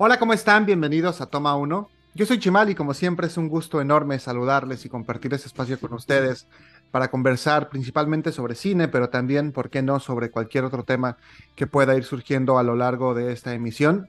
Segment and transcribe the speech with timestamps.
[0.00, 0.64] Hola, ¿cómo están?
[0.64, 1.90] Bienvenidos a Toma 1.
[2.14, 5.80] Yo soy Chimal y como siempre es un gusto enorme saludarles y compartir este espacio
[5.80, 6.46] con ustedes
[6.92, 11.16] para conversar principalmente sobre cine, pero también, ¿por qué no?, sobre cualquier otro tema
[11.56, 14.08] que pueda ir surgiendo a lo largo de esta emisión.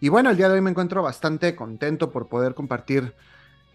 [0.00, 3.14] Y bueno, el día de hoy me encuentro bastante contento por poder compartir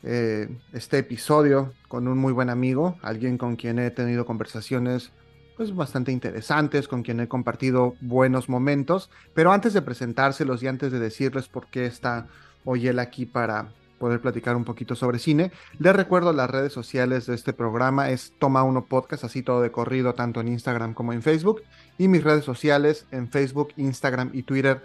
[0.04, 5.14] eh, este episodio con un muy buen amigo, alguien con quien he tenido conversaciones
[5.56, 10.92] pues bastante interesantes, con quien he compartido buenos momentos, pero antes de presentárselos y antes
[10.92, 12.28] de decirles por qué está
[12.66, 13.70] hoy él aquí para
[14.00, 18.34] poder platicar un poquito sobre cine, les recuerdo las redes sociales de este programa, es
[18.38, 21.62] Toma Uno Podcast, así todo de corrido, tanto en Instagram como en Facebook,
[21.98, 24.82] y mis redes sociales en Facebook, Instagram y Twitter,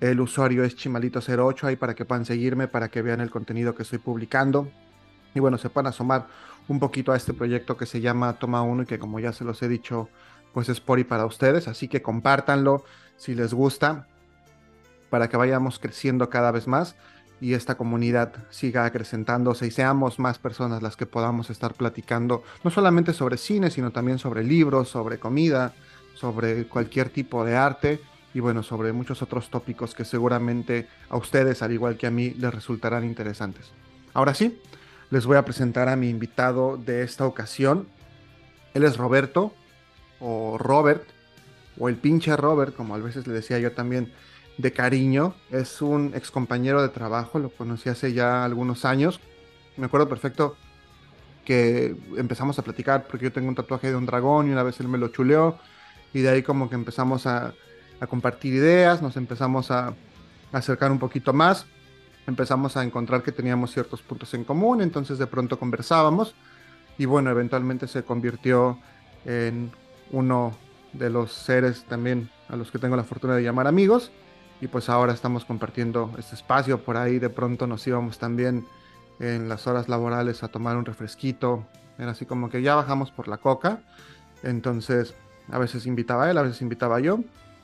[0.00, 3.84] el usuario es chimalito08 ahí para que puedan seguirme, para que vean el contenido que
[3.84, 4.68] estoy publicando,
[5.34, 6.26] y bueno, se puedan asomar
[6.70, 9.44] un poquito a este proyecto que se llama Toma Uno y que como ya se
[9.44, 10.08] los he dicho,
[10.54, 11.66] pues es por y para ustedes.
[11.66, 12.84] Así que compártanlo
[13.16, 14.06] si les gusta
[15.10, 16.94] para que vayamos creciendo cada vez más
[17.40, 22.70] y esta comunidad siga acrecentándose y seamos más personas las que podamos estar platicando, no
[22.70, 25.72] solamente sobre cine, sino también sobre libros, sobre comida,
[26.14, 28.00] sobre cualquier tipo de arte
[28.32, 32.30] y bueno, sobre muchos otros tópicos que seguramente a ustedes, al igual que a mí,
[32.30, 33.72] les resultarán interesantes.
[34.14, 34.60] Ahora sí,
[35.10, 37.88] les voy a presentar a mi invitado de esta ocasión.
[38.74, 39.52] Él es Roberto,
[40.20, 41.02] o Robert,
[41.78, 44.12] o el pinche Robert, como a veces le decía yo también
[44.58, 45.34] de cariño.
[45.50, 49.20] Es un ex compañero de trabajo, lo conocí hace ya algunos años.
[49.76, 50.56] Me acuerdo perfecto
[51.44, 54.78] que empezamos a platicar porque yo tengo un tatuaje de un dragón y una vez
[54.78, 55.58] él me lo chuleó
[56.12, 57.54] y de ahí como que empezamos a,
[58.08, 59.94] compartir ideas, nos empezamos a
[60.52, 61.66] acercar un poquito más
[62.26, 66.34] empezamos a encontrar que teníamos ciertos puntos en común, entonces de pronto conversábamos
[66.98, 68.78] y bueno, eventualmente se convirtió
[69.24, 69.70] en
[70.10, 70.56] uno
[70.92, 74.10] de los seres también a los que tengo la fortuna de llamar amigos
[74.60, 78.66] y pues ahora estamos compartiendo este espacio, por ahí de pronto nos íbamos también
[79.18, 81.66] en las horas laborales a tomar un refresquito,
[81.98, 83.80] era así como que ya bajamos por la coca,
[84.42, 85.14] entonces
[85.50, 87.20] a veces invitaba él, a veces invitaba yo.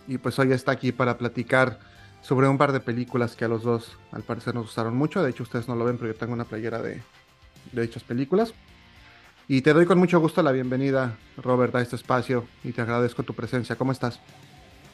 [0.08, 1.78] Y pues hoy está aquí para platicar
[2.26, 5.22] sobre un par de películas que a los dos al parecer nos gustaron mucho.
[5.22, 7.00] De hecho, ustedes no lo ven, pero yo tengo una playera de,
[7.70, 8.52] dichas películas.
[9.46, 13.22] Y te doy con mucho gusto la bienvenida, Robert, a este espacio y te agradezco
[13.22, 13.76] tu presencia.
[13.76, 14.18] ¿Cómo estás?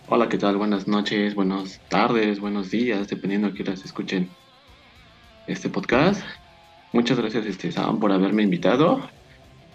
[0.09, 0.59] Hola, ¿qué tal?
[0.59, 4.28] Buenas noches, buenas tardes, buenos días, dependiendo de que las escuchen
[5.47, 6.22] este podcast.
[6.92, 9.00] Muchas gracias, este, por haberme invitado.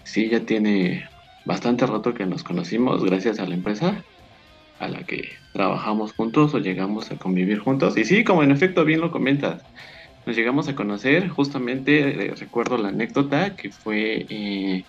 [0.04, 1.08] Sí, ya tiene
[1.44, 4.04] bastante rato que nos conocimos gracias a la empresa
[4.78, 7.96] a la que trabajamos juntos o llegamos a convivir juntos.
[7.96, 9.62] Y sí, como en efecto bien lo comentas,
[10.26, 14.84] nos llegamos a conocer, justamente eh, recuerdo la anécdota que fue eh,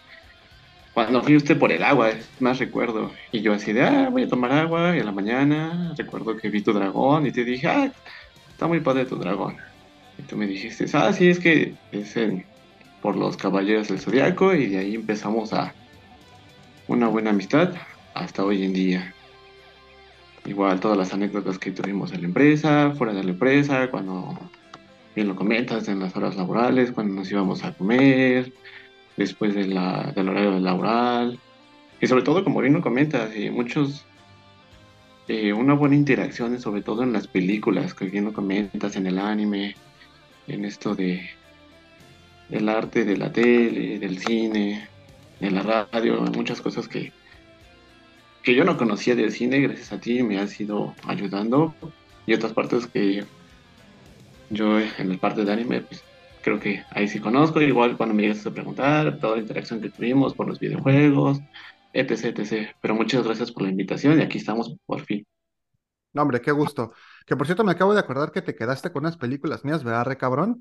[0.94, 3.12] cuando fui usted por el agua, más recuerdo.
[3.32, 6.50] Y yo así de, ah, voy a tomar agua y a la mañana recuerdo que
[6.50, 7.92] vi tu dragón y te dije, ah,
[8.50, 9.58] está muy padre tu dragón.
[10.18, 12.16] Y tú me dijiste, ah, sí, es que es
[13.02, 15.74] por los caballeros del zodiaco y de ahí empezamos a
[16.88, 17.74] una buena amistad
[18.14, 19.16] hasta hoy en día.
[20.50, 24.36] Igual todas las anécdotas que tuvimos en la empresa, fuera de la empresa, cuando
[25.16, 28.52] bien lo comentas, en las horas laborales, cuando nos íbamos a comer,
[29.16, 31.40] después de la, del horario laboral.
[32.02, 34.08] Y sobre todo, como bien lo comentas, y muchos,
[35.28, 39.20] eh, una buena interacción, sobre todo en las películas, que bien lo comentas, en el
[39.20, 39.76] anime,
[40.48, 41.30] en esto de
[42.50, 44.88] del arte de la tele, del cine,
[45.40, 47.12] de la radio, muchas cosas que,
[48.50, 51.76] que yo no conocía del cine, gracias a ti me has ido ayudando.
[52.26, 53.24] Y otras partes que
[54.50, 56.04] yo en el parte de anime, pues
[56.42, 57.62] creo que ahí sí conozco.
[57.62, 61.40] Igual cuando me llegas a preguntar, toda la interacción que tuvimos por los videojuegos,
[61.94, 62.70] etc, etc.
[62.82, 65.24] Pero muchas gracias por la invitación y aquí estamos por fin.
[66.14, 66.92] No, hombre, qué gusto.
[67.28, 70.06] Que por cierto, me acabo de acordar que te quedaste con unas películas mías, ¿verdad,
[70.06, 70.60] re cabrón?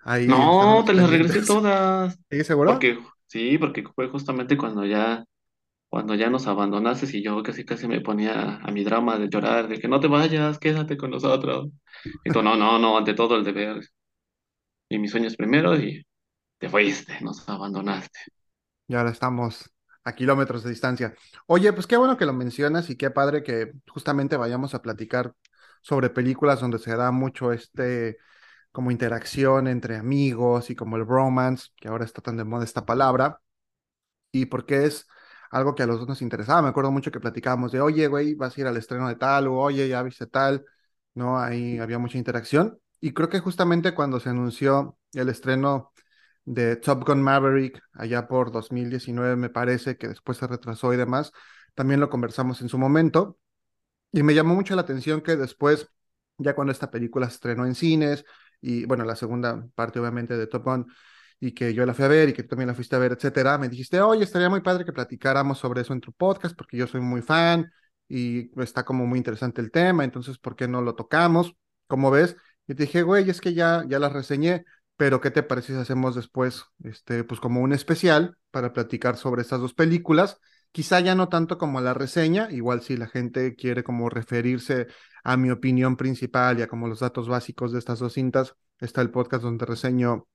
[0.00, 2.18] Ahí no, te las regresé todas.
[2.28, 2.72] ¿Sí, seguro?
[2.72, 2.98] Porque,
[3.28, 5.24] sí, porque fue justamente cuando ya
[5.88, 9.68] cuando ya nos abandonaste y yo casi casi me ponía a mi drama de llorar,
[9.68, 11.70] de que no te vayas, quédate con nosotros.
[12.24, 13.80] Y tú, no, no, no, ante todo el deber.
[14.88, 16.06] Y mis sueños primero y
[16.58, 18.18] te fuiste, nos abandonaste.
[18.86, 19.70] Y ahora estamos
[20.04, 21.14] a kilómetros de distancia.
[21.46, 25.34] Oye, pues qué bueno que lo mencionas y qué padre que justamente vayamos a platicar
[25.82, 28.18] sobre películas donde se da mucho este
[28.72, 32.86] como interacción entre amigos y como el romance, que ahora está tan de moda esta
[32.86, 33.40] palabra,
[34.32, 35.08] y porque es
[35.50, 36.62] algo que a los dos nos interesaba.
[36.62, 39.48] Me acuerdo mucho que platicábamos de, oye, güey, vas a ir al estreno de tal,
[39.48, 40.64] o oye, ya viste tal,
[41.14, 41.38] ¿no?
[41.38, 42.78] Ahí había mucha interacción.
[43.00, 45.92] Y creo que justamente cuando se anunció el estreno
[46.44, 51.32] de Top Gun Maverick, allá por 2019, me parece, que después se retrasó y demás,
[51.74, 53.38] también lo conversamos en su momento.
[54.12, 55.88] Y me llamó mucho la atención que después
[56.38, 58.24] ya cuando esta película se estrenó en cines
[58.60, 60.86] y bueno, la segunda parte obviamente de Top Gun
[61.40, 63.12] y que yo la fui a ver y que tú también la fuiste a ver,
[63.12, 66.76] etcétera, me dijiste, oye, estaría muy padre que platicáramos sobre eso en tu podcast porque
[66.76, 67.70] yo soy muy fan
[68.08, 71.54] y está como muy interesante el tema, entonces, ¿por qué no lo tocamos?
[71.86, 72.36] ¿Cómo ves?
[72.66, 74.64] Y te dije, güey, es que ya, ya las reseñé,
[74.96, 79.42] pero ¿qué te parece si hacemos después, este, pues como un especial para platicar sobre
[79.42, 80.38] estas dos películas?
[80.72, 84.86] Quizá ya no tanto como la reseña, igual si la gente quiere como referirse
[85.24, 89.00] a mi opinión principal y a como los datos básicos de estas dos cintas, está
[89.00, 90.26] el podcast donde reseño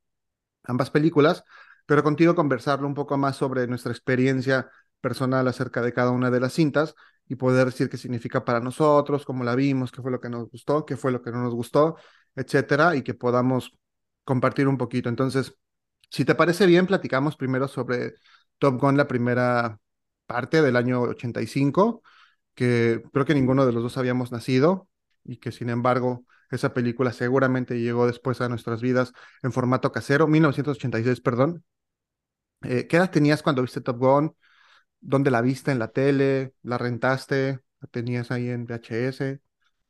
[0.64, 1.44] ambas películas,
[1.86, 4.70] pero contigo conversarlo un poco más sobre nuestra experiencia
[5.02, 6.96] personal acerca de cada una de las cintas
[7.28, 10.50] y poder decir qué significa para nosotros, cómo la vimos, qué fue lo que nos
[10.50, 11.98] gustó, qué fue lo que no nos gustó,
[12.36, 13.78] etcétera, y que podamos
[14.24, 15.10] compartir un poquito.
[15.10, 15.56] Entonces,
[16.10, 18.14] si te parece bien, platicamos primero sobre
[18.60, 19.80] Top Gun, la primera
[20.26, 22.02] parte del año 85,
[22.56, 24.88] que creo que ninguno de los dos habíamos nacido
[25.24, 30.28] y que sin embargo esa película seguramente llegó después a nuestras vidas en formato casero,
[30.28, 31.64] 1986, perdón.
[32.64, 34.36] Eh, ¿Qué edad tenías cuando viste Top Gun?
[35.00, 35.72] ¿Dónde la viste?
[35.72, 36.54] ¿En la tele?
[36.64, 37.60] ¿La rentaste?
[37.82, 39.40] ¿La tenías ahí en VHS?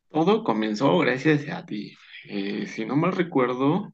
[0.09, 1.93] Todo comenzó gracias a ti.
[2.29, 3.93] Eh, si no mal recuerdo,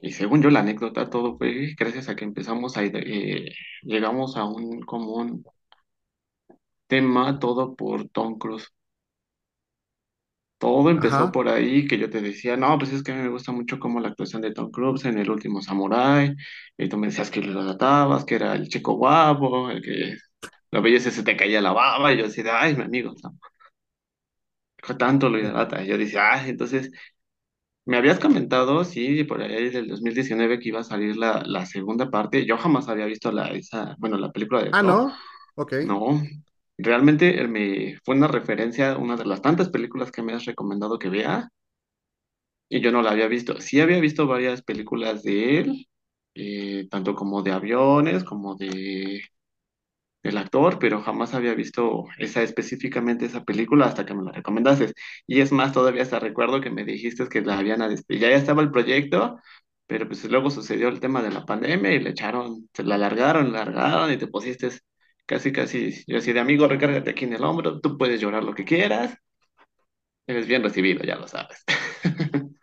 [0.00, 3.52] y según yo la anécdota, todo fue gracias a que empezamos a, eh,
[3.82, 5.44] llegamos a un común
[6.88, 8.72] tema, todo por Tom Cruise.
[10.58, 11.32] Todo empezó Ajá.
[11.32, 13.78] por ahí, que yo te decía, no, pues es que a mí me gusta mucho
[13.78, 16.34] como la actuación de Tom Cruise en El Último Samurái,
[16.78, 20.16] y tú me decías que lo tratabas, que era el chico guapo, el que
[20.72, 23.38] lo veías y se te caía la baba, y yo decía, ay, mi amigo, ¿no?
[24.98, 26.90] tanto lo hidrata, y yo decía, ay, entonces,
[27.86, 32.10] me habías comentado, sí, por ahí del 2019 que iba a salir la, la segunda
[32.10, 35.12] parte, yo jamás había visto la, esa, bueno, la película de Ah, ¿no?
[35.56, 35.72] Ok.
[35.82, 36.22] no,
[36.78, 40.98] realmente eh, me fue una referencia, una de las tantas películas que me has recomendado
[40.98, 41.48] que vea,
[42.68, 43.60] Y yo no la había visto.
[43.60, 45.88] Sí había visto varias películas de él,
[46.34, 49.22] eh, tanto como de aviones, como de
[50.22, 54.92] del actor, pero jamás había visto esa específicamente esa película hasta que me la recomendaste.
[55.26, 58.62] Y es más, todavía hasta recuerdo que me dijiste que la habían, este, ya estaba
[58.62, 59.38] el proyecto,
[59.86, 63.52] pero pues luego sucedió el tema de la pandemia y le echaron, se la alargaron,
[63.52, 64.70] la alargaron y te pusiste
[65.26, 68.54] casi, casi, yo así de amigo, recárgate aquí en el hombro, tú puedes llorar lo
[68.54, 69.16] que quieras,
[70.26, 71.64] eres bien recibido, ya lo sabes.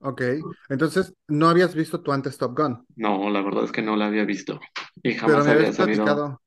[0.00, 0.22] Ok.
[0.68, 4.06] Entonces, no habías visto tú antes Top Gun, No, la verdad es que no la
[4.06, 4.60] había visto
[5.02, 6.16] y pero jamás me había habías sabido.
[6.16, 6.42] platicado,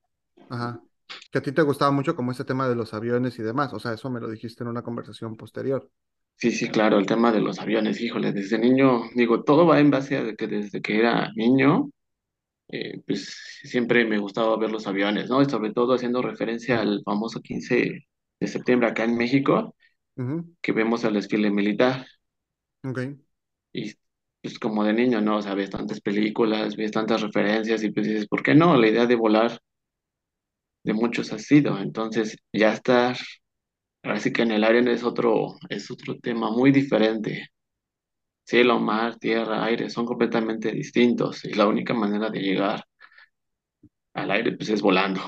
[0.49, 0.83] ajá,
[1.31, 3.73] que a ti te gustaba mucho como ese tema de los aviones y demás.
[3.73, 5.89] O sea, eso me lo dijiste en una conversación posterior.
[6.37, 9.89] Sí, sí, claro, el tema de los aviones, híjole, desde niño, digo, todo va en
[9.89, 11.89] base a que desde que era niño,
[12.69, 15.41] eh, pues siempre me gustaba ver los aviones, ¿no?
[15.41, 18.06] Y sobre todo haciendo referencia al famoso 15
[18.39, 19.75] de septiembre acá en México,
[20.62, 22.07] que vemos el desfile militar.
[22.83, 23.00] Ok,
[23.73, 23.94] Y
[24.41, 25.38] pues como de niño, ¿no?
[25.38, 28.75] O sea, ves tantas películas, ves tantas referencias y pues dices, ¿por qué no?
[28.77, 29.59] La idea de volar
[30.83, 31.77] de muchos ha sido.
[31.79, 33.17] Entonces, ya estar,
[34.03, 37.50] ahora sí que en el aire es otro, es otro tema muy diferente.
[38.45, 42.85] Cielo, mar, tierra, aire son completamente distintos y la única manera de llegar
[44.13, 45.21] al aire pues es volando,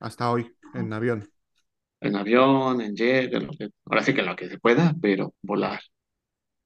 [0.00, 1.32] hasta hoy, en avión.
[2.00, 4.94] en avión, en jet, en lo que, ahora sí que en lo que se pueda,
[5.00, 5.80] pero volar.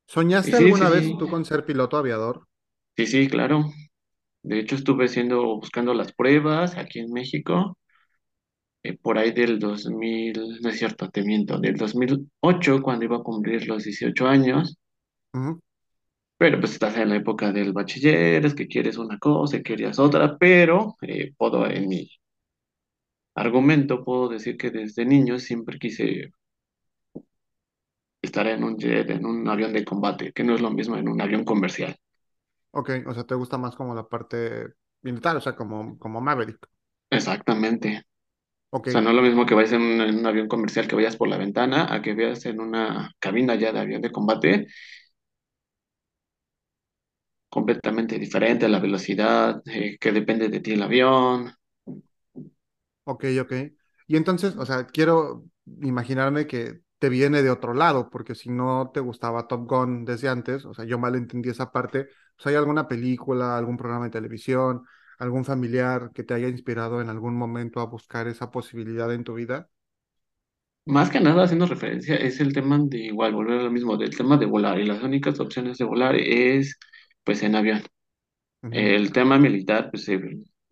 [0.08, 2.48] ¿Soñaste sí, alguna sí, vez tú con ser piloto aviador?
[2.96, 3.64] sí, sí, claro.
[4.42, 7.78] De hecho estuve haciendo, buscando las pruebas aquí en México,
[8.82, 13.22] eh, por ahí del 2000, no es cierto, te miento, del 2008 cuando iba a
[13.22, 14.78] cumplir los 18 años.
[16.38, 19.98] Pero pues estás en la época del bachiller, es que quieres una cosa y querías
[19.98, 22.10] otra, pero eh, puedo en mi
[23.36, 26.32] argumento puedo decir que desde niño siempre quise
[28.20, 31.08] estar en un jet, en un avión de combate, que no es lo mismo en
[31.08, 31.96] un avión comercial.
[32.70, 34.66] Ok, o sea, te gusta más como la parte
[35.02, 36.68] militar, o sea, como, como Maverick.
[37.10, 38.02] Exactamente.
[38.70, 40.88] Ok, O sea, no es lo mismo que vayas en un, en un avión comercial
[40.88, 44.12] que vayas por la ventana a que veas en una cabina ya de avión de
[44.12, 44.68] combate,
[47.56, 51.52] completamente diferente, la velocidad, eh, que depende de ti el avión.
[53.04, 53.52] ok, ok.
[54.06, 55.44] Y entonces, o sea, quiero
[55.82, 60.28] imaginarme que te viene de otro lado, porque si no te gustaba Top Gun desde
[60.28, 64.10] antes, o sea, yo mal entendí esa parte, pues, ¿hay alguna película, algún programa de
[64.10, 64.84] televisión,
[65.18, 69.34] algún familiar que te haya inspirado en algún momento a buscar esa posibilidad en tu
[69.34, 69.68] vida?
[70.86, 74.16] Más que nada haciendo referencia es el tema de igual, volver a lo mismo, del
[74.16, 76.78] tema de volar y las únicas opciones de volar es
[77.26, 77.84] pues en avión.
[78.70, 80.20] El tema militar, pues eh,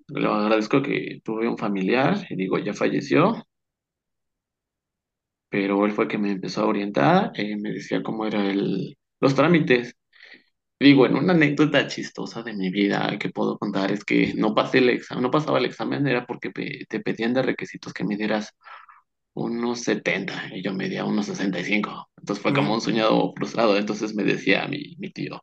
[0.09, 3.45] lo agradezco que tuve un familiar, y digo, ya falleció,
[5.49, 9.35] pero él fue que me empezó a orientar, eh, me decía cómo era el, los
[9.35, 9.95] trámites.
[10.81, 14.79] Digo, en una anécdota chistosa de mi vida que puedo contar es que no pasé
[14.79, 16.51] el examen, no pasaba el examen, era porque
[16.89, 18.53] te pedían de requisitos que midieras
[19.35, 22.09] unos 70 y yo medía unos 65.
[22.19, 23.77] Entonces fue como un soñado frustrado.
[23.79, 25.43] Entonces me decía mi, mi tío,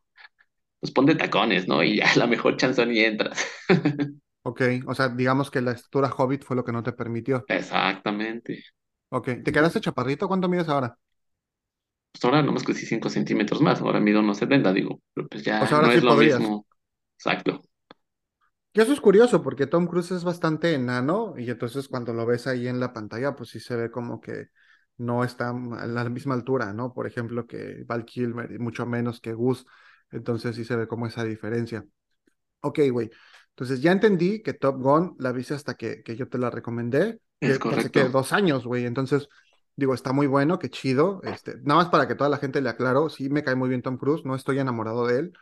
[0.82, 1.84] pues ponte tacones, ¿no?
[1.84, 3.48] Y ya la mejor chance ni entras.
[4.44, 7.50] Ok, o sea, digamos que la estatura hobbit fue lo que no te permitió.
[7.58, 8.64] Exactamente.
[9.10, 10.28] Ok, ¿te quedaste chaparrito?
[10.28, 10.98] ¿Cuánto mides ahora?
[12.12, 15.66] Pues ahora nomás crecí 5 centímetros más, ahora mido unos 70, digo, pero pues O
[15.66, 16.42] ya sea, ahora no sí es lo podrías.
[16.42, 16.66] mismo.
[17.18, 17.62] Exacto.
[18.74, 22.48] Y eso es curioso porque Tom Cruise es bastante enano y entonces cuando lo ves
[22.48, 24.48] ahí en la pantalla, pues sí se ve como que
[24.98, 26.94] no está a la misma altura, ¿no?
[26.94, 29.66] Por ejemplo, que Val Kilmer y mucho menos que Gus.
[30.12, 31.86] Entonces sí se ve como esa diferencia.
[32.62, 33.10] Ok, güey.
[33.50, 37.20] Entonces ya entendí que Top Gun la viste hasta que, que yo te la recomendé,
[37.40, 38.10] Es que, que correcto.
[38.10, 38.86] dos años, güey.
[38.86, 39.28] Entonces,
[39.76, 41.22] digo, está muy bueno, qué chido.
[41.24, 43.82] Este, nada más para que toda la gente le aclaro, sí me cae muy bien
[43.82, 45.34] Tom Cruise, no estoy enamorado de él.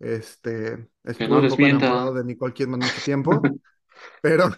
[0.00, 3.30] Este, Que no estuve un poco enamorado de Nicole Kidman mucho tiempo,
[4.22, 4.50] pero,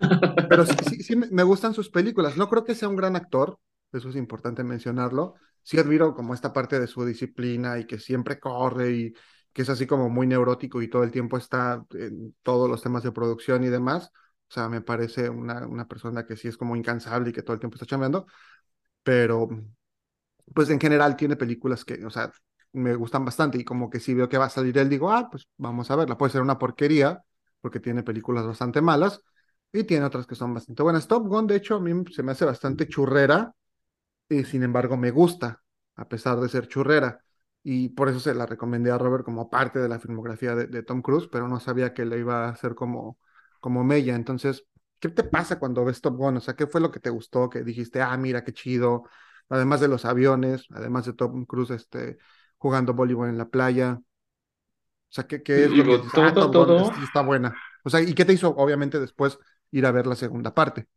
[0.46, 2.36] pero sí, sí, sí me gustan sus películas.
[2.36, 3.58] No creo que sea un gran actor,
[3.92, 5.34] eso es importante mencionarlo.
[5.70, 9.12] Sí admiro como esta parte de su disciplina y que siempre corre y
[9.52, 13.02] que es así como muy neurótico y todo el tiempo está en todos los temas
[13.04, 14.10] de producción y demás.
[14.48, 17.54] O sea, me parece una, una persona que sí es como incansable y que todo
[17.54, 18.26] el tiempo está chambeando,
[19.04, 19.48] pero
[20.54, 22.32] pues en general tiene películas que, o sea,
[22.72, 25.28] me gustan bastante y como que si veo que va a salir él, digo, ah,
[25.30, 26.16] pues vamos a verla.
[26.18, 27.22] Puede ser una porquería,
[27.60, 29.22] porque tiene películas bastante malas
[29.72, 31.06] y tiene otras que son bastante buenas.
[31.08, 33.52] Top Gun, de hecho, a mí se me hace bastante churrera
[34.30, 35.62] y sin embargo me gusta,
[35.96, 37.24] a pesar de ser churrera.
[37.64, 40.82] Y por eso se la recomendé a Robert como parte de la filmografía de, de
[40.84, 43.18] Tom Cruise, pero no sabía que le iba a hacer como,
[43.60, 44.14] como Mella.
[44.16, 44.66] Entonces,
[45.00, 46.38] ¿qué te pasa cuando ves Top Gun?
[46.38, 47.50] O sea, ¿qué fue lo que te gustó?
[47.50, 49.04] Que dijiste, ah, mira, qué chido.
[49.50, 52.18] Además de los aviones, además de Tom Cruise este,
[52.58, 54.00] jugando voleibol en la playa.
[55.10, 56.12] O sea, ¿qué, qué es lo que dices?
[56.16, 56.92] Ah, todo, Top todo.
[57.02, 57.54] está buena.
[57.84, 59.38] O sea, ¿y qué te hizo, obviamente, después
[59.72, 60.88] ir a ver la segunda parte?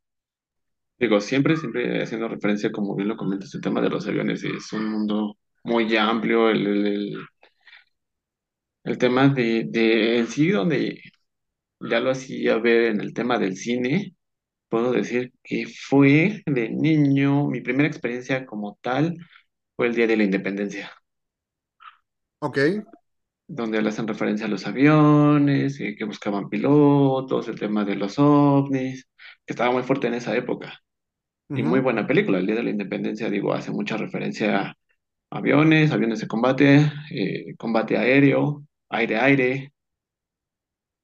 [0.99, 4.43] Digo, siempre, siempre haciendo referencia, como bien lo comentas, el tema de los aviones.
[4.43, 6.49] Es un mundo muy amplio.
[6.49, 7.17] El, el,
[8.83, 11.01] el- tema de, de en sí, donde
[11.81, 14.15] ya lo hacía ver en el tema del cine,
[14.69, 19.17] puedo decir que fue de niño, mi primera experiencia como tal
[19.77, 20.91] fue el Día de la Independencia,
[22.41, 22.57] Ok.
[23.47, 28.17] donde le hacen referencia a los aviones, eh, que buscaban pilotos, el tema de los
[28.19, 29.07] ovnis,
[29.45, 30.79] que estaba muy fuerte en esa época.
[31.53, 34.75] Y muy buena película, el Día de la Independencia, digo, hace mucha referencia a
[35.31, 39.73] aviones, aviones de combate, eh, combate aéreo, aire-aire,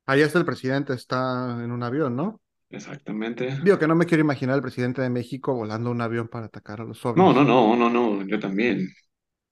[0.08, 2.42] Ahí está el presidente, está en un avión, ¿no?
[2.72, 3.50] exactamente.
[3.62, 6.82] Digo que no me quiero imaginar al presidente de México volando un avión para atacar
[6.82, 8.88] a los No, no, ovnis, no, no, no, yo también.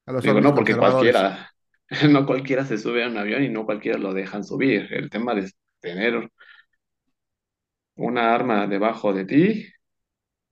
[0.07, 1.51] a los Digo, ovnis no, porque cualquiera,
[2.11, 4.87] no cualquiera se sube a un avión y no cualquiera lo dejan subir.
[4.93, 5.51] El tema de
[5.81, 6.31] tener
[7.97, 9.67] una arma debajo de ti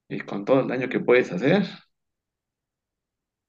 [0.09, 1.65] y con todo el daño que puedes hacer,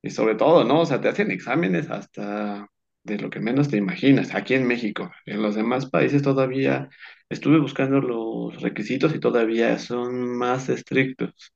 [0.02, 0.80] y sobre todo, ¿no?
[0.82, 2.68] O sea, te hacen exámenes hasta
[3.02, 5.10] de lo que menos te imaginas, aquí en México.
[5.26, 6.88] En los demás países todavía
[7.28, 11.52] estuve buscando los requisitos y todavía son más estrictos,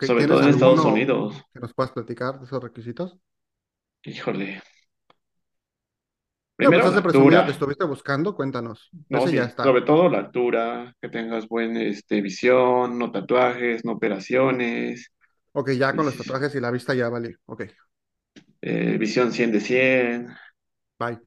[0.00, 1.42] sobre todo ¿tienes en Estados alguno Unidos.
[1.52, 3.18] que nos puedas platicar de esos requisitos?
[4.04, 4.62] Híjole,
[6.60, 7.52] No, primero la has de presumido que altura.
[7.52, 8.94] estuviste buscando, cuéntanos.
[9.08, 9.62] No, Ese ya sí, está.
[9.62, 15.12] sobre todo la altura, que tengas buena este, visión, no tatuajes, no operaciones,
[15.52, 17.36] Ok, ya con los vis- tatuajes y la vista ya vale.
[17.46, 17.62] Ok,
[18.60, 20.28] eh, visión 100 de 100,
[20.98, 21.18] bye.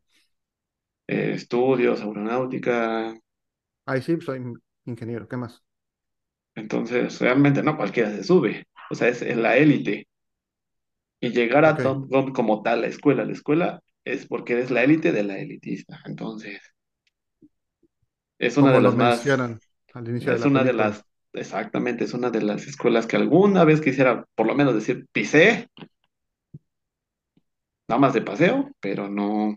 [1.08, 3.16] eh, estudios, aeronáutica.
[3.88, 4.42] Ahí sí, soy
[4.86, 5.64] ingeniero, ¿qué más?
[6.56, 8.66] Entonces, realmente no cualquiera se sube.
[8.90, 10.08] O sea, es, es la élite.
[11.20, 14.72] Y llegar a Ok, Top Gun como tal, la escuela, la escuela es porque eres
[14.72, 16.00] la élite de la elitista.
[16.06, 16.62] Entonces,
[18.38, 19.60] es una como de las más, mencionan
[19.94, 23.18] al inicio de es la una de las, exactamente, es una de las escuelas que
[23.18, 25.70] alguna vez quisiera, por lo menos decir, pisé
[27.88, 29.56] nada más de paseo, pero no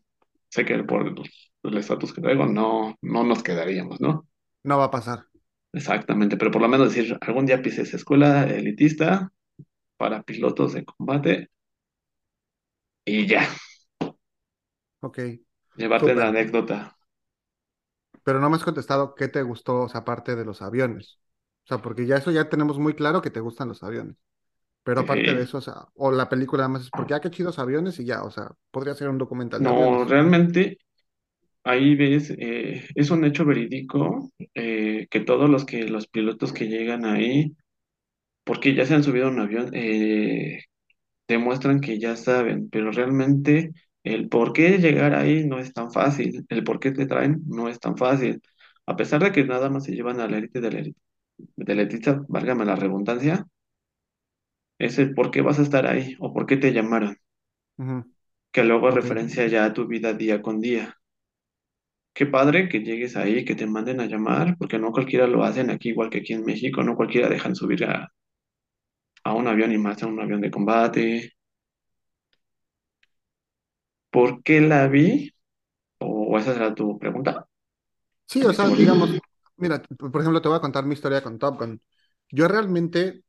[0.48, 1.14] sé que por
[1.62, 4.26] el estatus que traigo no, no nos quedaríamos, ¿no?
[4.64, 5.24] No va a pasar.
[5.72, 9.30] Exactamente, pero por lo menos decir, algún día pisé esa escuela elitista
[9.96, 11.48] para pilotos de combate
[13.04, 13.46] y ya,
[15.00, 15.18] Ok,
[15.76, 16.98] llevarte la anécdota.
[18.24, 21.18] Pero no me has contestado qué te gustó, o sea, aparte de los aviones.
[21.64, 24.16] O sea, porque ya eso ya tenemos muy claro que te gustan los aviones.
[24.84, 27.30] Pero aparte de eso, o sea, o la película nada más es porque, ah, qué
[27.30, 30.04] chidos aviones y ya, o sea, podría ser un documental No, aviones.
[30.04, 30.78] realmente
[31.64, 36.66] ahí ves, eh, es un hecho verídico eh, que todos los que los pilotos que
[36.68, 37.56] llegan ahí
[38.44, 40.60] porque ya se han subido a un avión, eh,
[41.28, 43.72] demuestran que ya saben, pero realmente
[44.14, 47.68] el por qué llegar ahí no es tan fácil, el por qué te traen no
[47.68, 48.40] es tan fácil.
[48.86, 51.00] A pesar de que nada más se llevan a la élite de la élite,
[51.56, 53.46] de la válgame la redundancia,
[54.80, 57.16] es el por qué vas a estar ahí o por qué te llamaron,
[58.52, 60.98] que luego referencia ya a tu vida día con día.
[62.12, 65.70] Qué padre que llegues ahí, que te manden a llamar, porque no cualquiera lo hacen
[65.70, 68.12] aquí, igual que aquí en México, no cualquiera dejan subir a,
[69.24, 71.32] a un avión y más a un avión de combate.
[74.10, 75.32] ¿Por qué la vi?
[76.00, 77.48] ¿O esa será tu pregunta?
[78.26, 79.18] Sí, ¿La o sea, digamos,
[79.56, 81.80] mira, por ejemplo, te voy a contar mi historia con Top Gun.
[82.30, 83.24] Yo realmente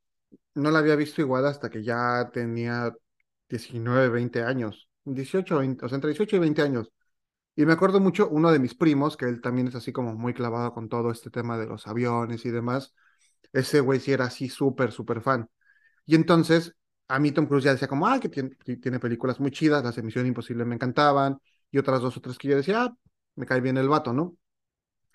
[0.55, 2.93] no la había visto igual hasta que ya tenía
[3.49, 4.89] 19 20 años.
[5.05, 6.91] dieciocho 20, o sea, entre 18 y 20 años.
[7.55, 10.33] Y me acuerdo mucho uno de mis primos, que él también es así como muy
[10.33, 12.93] clavado con todo este tema de los aviones y demás.
[13.53, 15.49] Ese güey sí era así súper, súper fan.
[16.05, 16.75] Y entonces
[17.09, 18.51] a mí Tom Cruise ya decía como, ah, que tiene,
[18.81, 21.39] tiene películas muy chidas, las de Misión Imposible me encantaban,
[21.71, 22.95] y otras dos o tres que yo decía, ah,
[23.35, 24.35] me cae bien el vato, ¿no?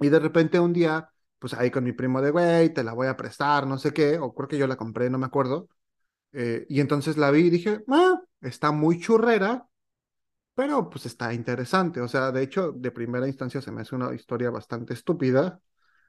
[0.01, 1.09] Y de repente un día,
[1.39, 4.19] pues ahí con mi primo de, güey, te la voy a prestar, no sé qué,
[4.19, 5.69] o creo que yo la compré, no me acuerdo.
[6.33, 9.69] Eh, y entonces la vi y dije, ah, está muy churrera,
[10.55, 12.01] pero pues está interesante.
[12.01, 15.61] O sea, de hecho, de primera instancia se me hace una historia bastante estúpida,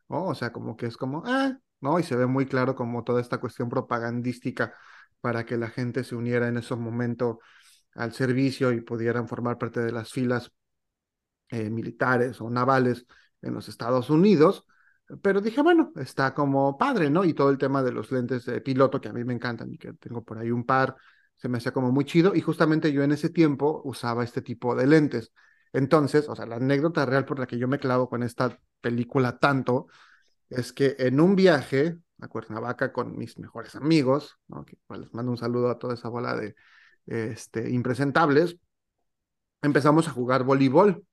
[0.10, 0.26] ¿no?
[0.28, 2.00] O sea, como que es como, ah, ¿no?
[2.00, 4.74] Y se ve muy claro como toda esta cuestión propagandística
[5.26, 7.40] para que la gente se uniera en ese momento
[7.96, 10.52] al servicio y pudieran formar parte de las filas
[11.50, 13.08] eh, militares o navales
[13.42, 14.68] en los Estados Unidos.
[15.24, 17.26] Pero dije, bueno, está como padre, ¿no?
[17.26, 19.80] Y todo el tema de los lentes de piloto, que a mí me encantan y
[19.80, 20.96] que tengo por ahí un par,
[21.34, 22.36] se me hacía como muy chido.
[22.36, 25.32] Y justamente yo en ese tiempo usaba este tipo de lentes.
[25.74, 29.40] Entonces, o sea, la anécdota real por la que yo me clavo con esta película
[29.40, 29.88] tanto
[30.52, 34.66] es que en un viaje a Cuernavaca con mis mejores amigos, ¿no?
[34.88, 36.56] pues, les mando un saludo a toda esa bola de
[37.06, 38.58] este, impresentables,
[39.62, 41.06] empezamos a jugar voleibol.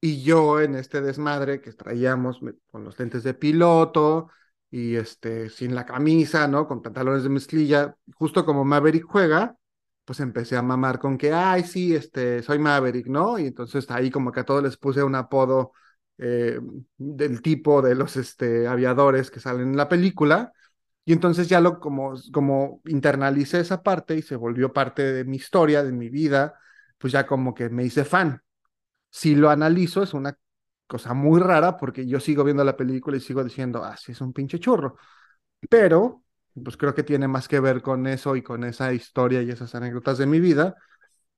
[0.00, 2.40] Y yo en este desmadre que traíamos
[2.70, 4.28] con los lentes de piloto
[4.70, 6.68] y este, sin la camisa, ¿no?
[6.68, 9.56] Con pantalones de mezclilla, justo como Maverick juega,
[10.04, 13.38] pues empecé a mamar con que, ay, sí, este, soy Maverick, ¿no?
[13.38, 15.72] Y entonces ahí como que a todos les puse un apodo
[16.18, 16.60] eh,
[16.96, 20.52] del tipo de los este, aviadores que salen en la película.
[21.04, 25.36] Y entonces ya lo como, como internalicé esa parte y se volvió parte de mi
[25.36, 26.58] historia, de mi vida,
[26.98, 28.42] pues ya como que me hice fan
[29.10, 30.36] si lo analizo, es una
[30.86, 34.20] cosa muy rara porque yo sigo viendo la película y sigo diciendo, ah, sí, es
[34.20, 34.96] un pinche churro.
[35.70, 36.24] Pero,
[36.62, 39.74] pues creo que tiene más que ver con eso y con esa historia y esas
[39.74, 40.76] anécdotas de mi vida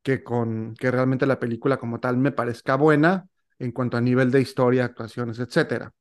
[0.03, 3.29] que con que realmente la película como tal me parezca buena
[3.59, 5.93] en cuanto a nivel de historia, actuaciones, etcétera.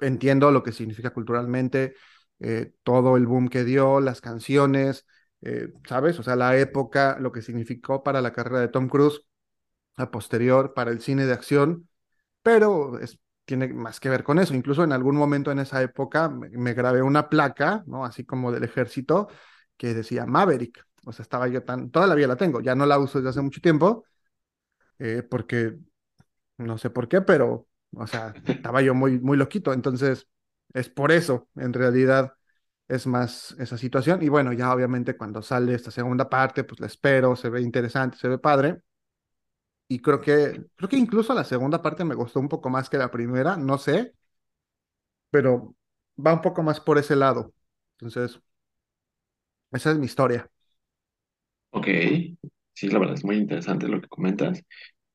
[0.00, 1.94] Entiendo lo que significa culturalmente,
[2.40, 5.06] eh, todo el boom que dio, las canciones,
[5.42, 6.18] eh, ¿sabes?
[6.18, 9.22] O sea, la época, lo que significó para la carrera de Tom Cruise
[9.96, 11.88] a posterior para el cine de acción
[12.42, 12.98] pero
[13.44, 14.54] tiene más que ver con eso.
[14.54, 18.04] Incluso en algún momento en esa época me, me grabé una placa, ¿no?
[18.04, 19.28] Así como del ejército,
[19.76, 20.84] que decía Maverick.
[21.06, 23.60] O sea, estaba yo tan, todavía la tengo, ya no la uso desde hace mucho
[23.60, 24.04] tiempo,
[24.98, 25.78] eh, porque
[26.58, 29.72] no sé por qué, pero, o sea, estaba yo muy, muy loquito.
[29.72, 30.28] Entonces,
[30.72, 32.34] es por eso, en realidad,
[32.88, 34.22] es más esa situación.
[34.22, 38.16] Y bueno, ya obviamente cuando sale esta segunda parte, pues la espero, se ve interesante,
[38.18, 38.80] se ve padre.
[39.88, 42.98] Y creo que, creo que incluso la segunda parte me gustó un poco más que
[42.98, 44.14] la primera, no sé,
[45.30, 45.74] pero
[46.24, 47.52] va un poco más por ese lado.
[47.98, 48.40] Entonces,
[49.72, 50.50] esa es mi historia.
[51.70, 51.86] Ok,
[52.72, 54.62] sí, la verdad es muy interesante lo que comentas.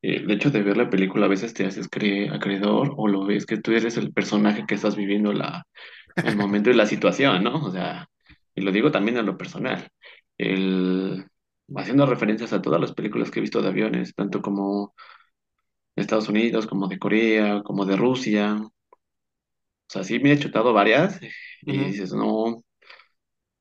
[0.02, 3.24] Eh, el hecho de ver la película a veces te haces cre- acreedor o lo
[3.26, 5.66] ves que tú eres el personaje que estás viviendo la,
[6.22, 7.56] el momento y la situación, ¿no?
[7.64, 8.08] O sea,
[8.54, 9.88] y lo digo también en lo personal.
[10.38, 11.26] El,
[11.76, 14.94] haciendo referencias a todas las películas que he visto de aviones, tanto como
[15.96, 18.56] de Estados Unidos, como de Corea, como de Rusia.
[18.60, 18.70] O
[19.88, 21.20] sea, sí me he chutado varias
[21.66, 22.62] y dices, no,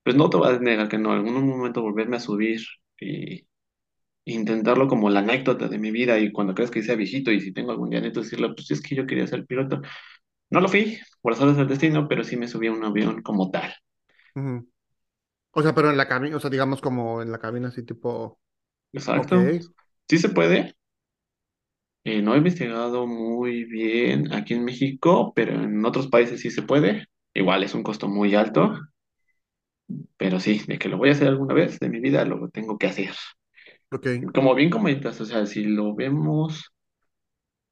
[0.04, 2.62] pues no te voy a negar que no, en algún momento volverme a subir
[3.00, 3.48] y
[4.34, 7.54] intentarlo como la anécdota de mi vida y cuando creas que sea viejito y si
[7.54, 9.82] tengo algún día neto decirle, pues es que yo quería ser piloto.
[10.52, 13.52] No lo fui, por eso del destino, pero sí me subí a un avión como
[13.52, 13.74] tal.
[15.52, 18.40] O sea, pero en la cabina, o sea, digamos como en la cabina así tipo,
[18.94, 19.36] Exacto.
[20.08, 20.76] Sí se puede.
[22.04, 26.64] Eh, no he investigado muy bien aquí en México, pero en otros países sí se
[26.64, 27.08] puede.
[27.34, 28.74] Igual es un costo muy alto,
[30.18, 32.78] pero sí, de que lo voy a hacer alguna vez de mi vida, lo tengo
[32.78, 33.12] que hacer.
[34.34, 36.74] Como bien comentas, o sea, si lo vemos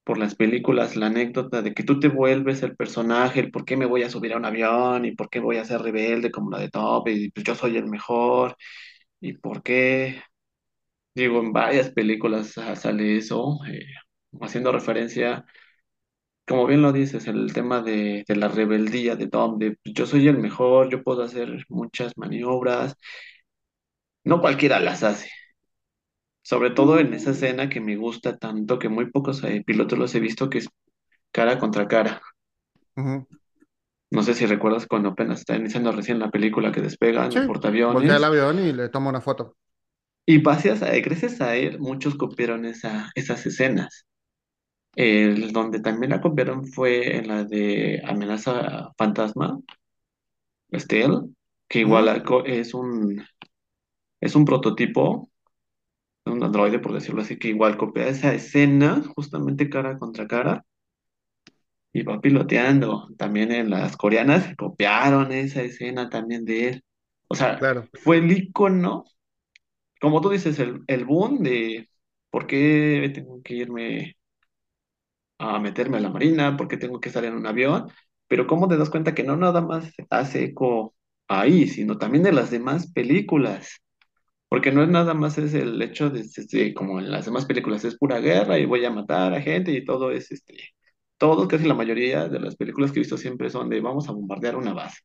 [0.04, 3.76] por las películas la anécdota de que tú te vuelves el personaje, el por qué
[3.78, 6.50] me voy a subir a un avión y por qué voy a ser rebelde como
[6.52, 8.56] la de Top y pues yo soy el mejor
[9.22, 10.22] y por qué,
[11.16, 13.82] digo, en varias películas sale eso, eh,
[14.42, 15.46] haciendo referencia,
[16.48, 20.06] como bien lo dices, el tema de, de la rebeldía de Tom, de pues, yo
[20.06, 22.96] soy el mejor, yo puedo hacer muchas maniobras,
[24.24, 25.30] no cualquiera las hace.
[26.52, 30.16] Sobre todo en esa escena que me gusta tanto, que muy pocos eh, pilotos los
[30.16, 30.70] he visto, que es
[31.32, 32.22] cara contra cara.
[32.98, 33.28] Ujú.
[34.12, 37.46] No sé si recuerdas cuando apenas está iniciando recién la película que despegan Sí, el
[37.88, 38.26] voltea el portaaviones.
[38.26, 39.56] avión y le tomo una foto.
[40.26, 44.06] Y gracias a, gracias a él, muchos copiaron esa, esas escenas.
[44.96, 49.60] El donde también la copiaron fue en la de Amenaza Fantasma,
[50.74, 51.36] Steel,
[51.68, 53.24] que igual Ujú, es un,
[54.22, 55.30] es un prototipo,
[56.32, 60.66] un androide, por decirlo así, que igual copia esa escena, justamente cara contra cara
[61.94, 63.10] Y va piloteando.
[63.18, 66.84] También en las coreanas copiaron esa escena también de él.
[67.28, 67.90] O sea, Claro.
[67.94, 69.06] fue el icono,
[70.02, 71.90] como tú dices, el, el boom de
[72.32, 74.18] por qué tengo que irme
[75.40, 77.90] a meterme a la marina, por qué tengo que estar en un avión.
[78.28, 80.96] Pero cómo te das cuenta que no nada más hace eco
[81.28, 83.82] ahí, sino también de las demás películas.
[84.50, 87.84] Porque no es nada más es el hecho de, este, como en las demás películas,
[87.86, 90.56] es pura guerra y voy a matar a gente y todo es, este,
[91.18, 94.14] todo, casi la mayoría de las películas que he visto siempre son de vamos a
[94.14, 95.02] bombardear una base,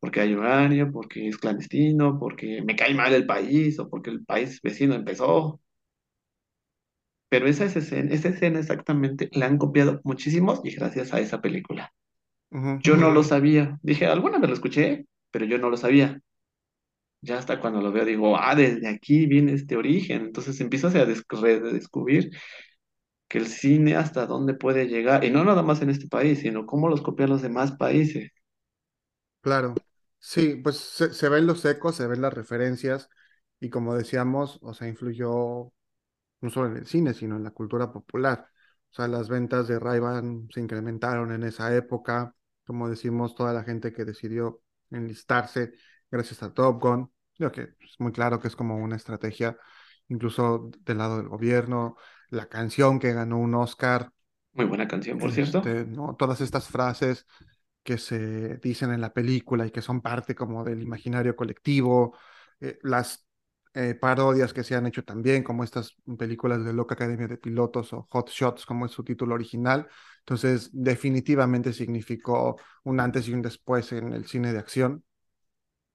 [0.00, 4.24] porque hay uranio, porque es clandestino, porque me cae mal el país o porque el
[4.24, 5.60] país vecino empezó.
[7.28, 11.40] Pero esa, es escena, esa escena exactamente la han copiado muchísimos y gracias a esa
[11.40, 11.92] película.
[12.50, 13.78] ujú, Yo no lo sabía.
[13.82, 16.20] Dije, alguna vez lo escuché, pero yo no lo sabía.
[17.26, 20.22] Ya hasta cuando lo veo digo, ah, desde aquí viene este origen.
[20.26, 22.30] Entonces empiezas a des- redescubrir
[23.28, 25.24] que el cine hasta dónde puede llegar.
[25.24, 28.30] Y no nada más en este país, sino cómo los copian los demás países.
[29.40, 29.84] Claro.
[30.18, 33.08] Sí, pues se, ven los ecos, se ven las referencias
[33.60, 35.72] y como decíamos, o sea, influyó
[36.42, 38.48] no solo en el cine, sino en la cultura popular.
[38.92, 42.34] O sea, las ventas de Ray-Ban se incrementaron en esa época,
[42.66, 45.72] como decimos, toda la gente que decidió enlistarse
[46.10, 49.56] gracias a Top Gun, creo que es muy claro que es como una estrategia,
[50.08, 51.96] incluso del lado del gobierno,
[52.30, 54.10] la canción que ganó un Oscar,
[54.52, 55.58] Muy buena canción, por cierto.
[55.58, 56.16] este, ¿no?
[56.16, 57.26] Todas estas frases
[57.82, 62.16] que se dicen en la película y que son parte como del imaginario colectivo,
[62.60, 63.26] eh, las
[63.74, 67.92] eh, parodias que se han hecho también, como estas películas de Loca Academia de Pilotos
[67.92, 69.86] o Hot Shots, como es su título original.
[70.20, 75.04] Entonces, definitivamente significó un antes y un después en el cine de acción.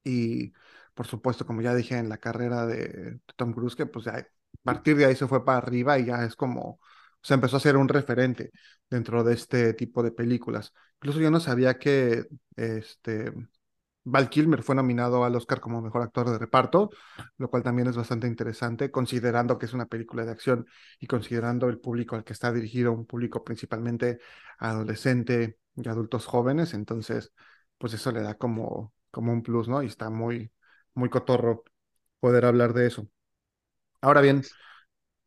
[0.04, 0.54] Y,
[0.94, 4.26] por supuesto, como ya dije en la carrera de Tom Cruise, que pues ya a
[4.64, 6.80] partir de ahí se fue para arriba y ya es como,
[7.22, 8.52] se empezó a ser un referente
[8.90, 10.74] dentro de este tipo de películas.
[10.96, 12.26] Incluso yo no sabía que
[12.56, 13.34] este,
[14.04, 16.90] Val Kilmer fue nominado al Oscar como mejor actor de reparto,
[17.38, 20.66] lo cual también es bastante interesante, considerando que es una película de acción
[21.00, 24.20] y considerando el público al que está dirigido, un público principalmente
[24.58, 26.74] adolescente y adultos jóvenes.
[26.74, 27.32] Entonces,
[27.78, 29.84] pues eso le da como, como un plus, ¿no?
[29.84, 30.52] Y está muy,
[30.96, 31.64] muy cotorro
[32.20, 33.08] poder hablar de eso.
[34.02, 34.44] Ahora bien,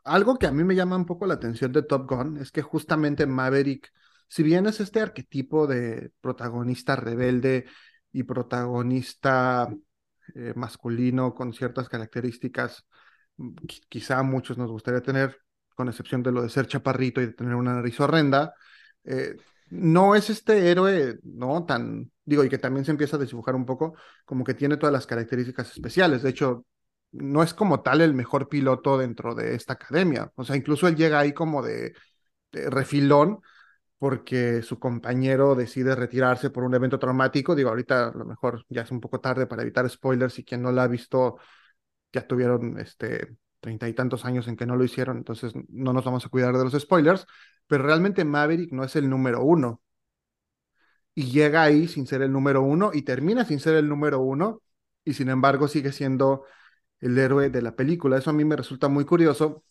[0.05, 2.63] algo que a mí me llama un poco la atención de Top Gun es que
[2.63, 3.93] justamente Maverick,
[4.29, 7.67] si bien es este arquetipo de protagonista rebelde
[8.13, 9.69] y protagonista
[10.35, 12.87] eh, masculino con ciertas características,
[13.37, 15.39] mm, qui- quizá a muchos nos gustaría tener,
[15.75, 18.55] con excepción de lo de ser chaparrito y de tener una nariz horrenda,
[19.05, 19.37] eh,
[19.75, 21.65] no es este héroe, ¿no?
[21.67, 24.93] Tan, digo, y que también se empieza a desdibujar un poco, como que tiene todas
[24.93, 26.23] las características especiales.
[26.23, 26.67] De hecho,
[27.13, 30.33] no es como tal el mejor piloto dentro de esta academia.
[30.37, 31.95] O sea, incluso él llega ahí como de,
[32.53, 33.41] de refilón
[33.99, 37.55] porque su compañero decide retirarse por un evento traumático.
[37.55, 40.63] Digo, ahorita a lo mejor ya es un poco tarde para evitar spoilers y quien
[40.63, 41.39] no la ha visto
[42.13, 46.05] ya tuvieron este treinta y tantos años en que no lo hicieron, entonces no nos
[46.05, 47.27] vamos a cuidar de los spoilers,
[47.67, 49.81] pero realmente Maverick no es el número uno
[51.15, 54.61] y llega ahí sin ser el número uno y termina sin ser el número uno
[55.05, 56.45] y sin embargo sigue siendo
[57.01, 58.19] el héroe de la película.
[58.19, 59.65] Eso a mí me resulta muy curioso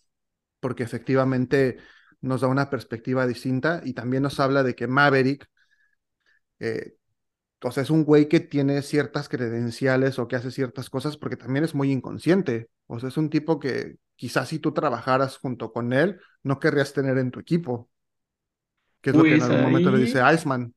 [0.60, 1.78] porque efectivamente
[2.22, 5.48] nos da una perspectiva distinta y también nos habla de que Maverick,
[6.60, 6.96] eh,
[7.70, 11.38] o sea, es un güey que tiene ciertas credenciales o que hace ciertas cosas porque
[11.38, 12.70] también es muy inconsciente.
[12.88, 16.94] O sea, es un tipo que quizás si tú trabajaras junto con él, no querrías
[16.94, 17.90] tener en tu equipo,
[19.02, 20.74] que es lo que en Pues algún momento le dice Iceman.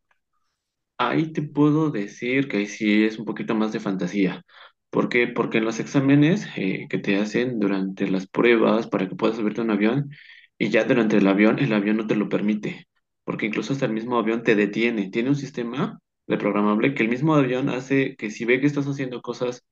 [0.99, 4.45] ahí te puedo decir que ahí sí es un poquito más de fantasía.
[4.91, 5.27] ¿Por qué?
[5.29, 9.61] Porque en los exámenes eh, que te hacen durante las pruebas para que puedas subirte
[9.61, 10.11] a un avión,
[10.59, 12.87] y ya durante el avión, el avión no te lo permite,
[13.25, 15.11] porque incluso hasta el mismo avión te detiene.
[15.11, 19.23] Tiene un sistema reprogramable que el mismo avión hace que si ve que estás haciendo
[19.23, 19.65] cosas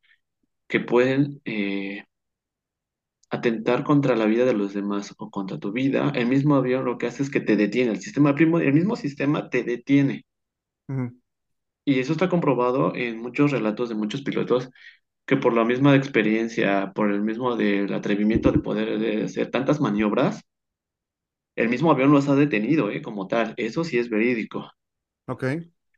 [0.68, 2.04] que pueden eh,
[3.28, 6.96] atentar contra la vida de los demás o contra tu vida, el mismo avión lo
[6.96, 7.90] que hace es que te detiene.
[7.92, 10.24] El sistema primo, el mismo sistema te detiene.
[11.84, 14.70] Y eso está comprobado en muchos relatos de muchos pilotos
[15.26, 19.80] que por la misma experiencia, por el mismo del atrevimiento de poder de hacer tantas
[19.80, 20.42] maniobras,
[21.56, 23.02] el mismo avión los ha detenido, ¿eh?
[23.02, 23.54] Como tal.
[23.56, 24.70] Eso sí es verídico.
[25.26, 25.44] Ok,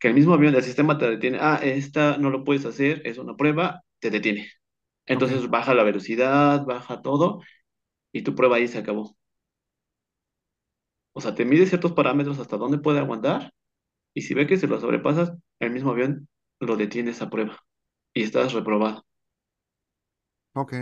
[0.06, 1.38] Que el mismo avión del sistema te detiene.
[1.40, 4.50] Ah, esta no lo puedes hacer, es una prueba, te detiene.
[5.06, 7.42] Entonces baja la velocidad, baja todo
[8.12, 9.16] y tu prueba ahí se acabó.
[11.12, 13.52] O sea, te mide ciertos parámetros hasta dónde puede aguantar
[14.14, 16.28] y si ve que se lo sobrepasas, el mismo avión
[16.60, 17.58] lo detiene esa prueba
[18.14, 19.06] y estás reprobado.
[20.54, 20.72] ok.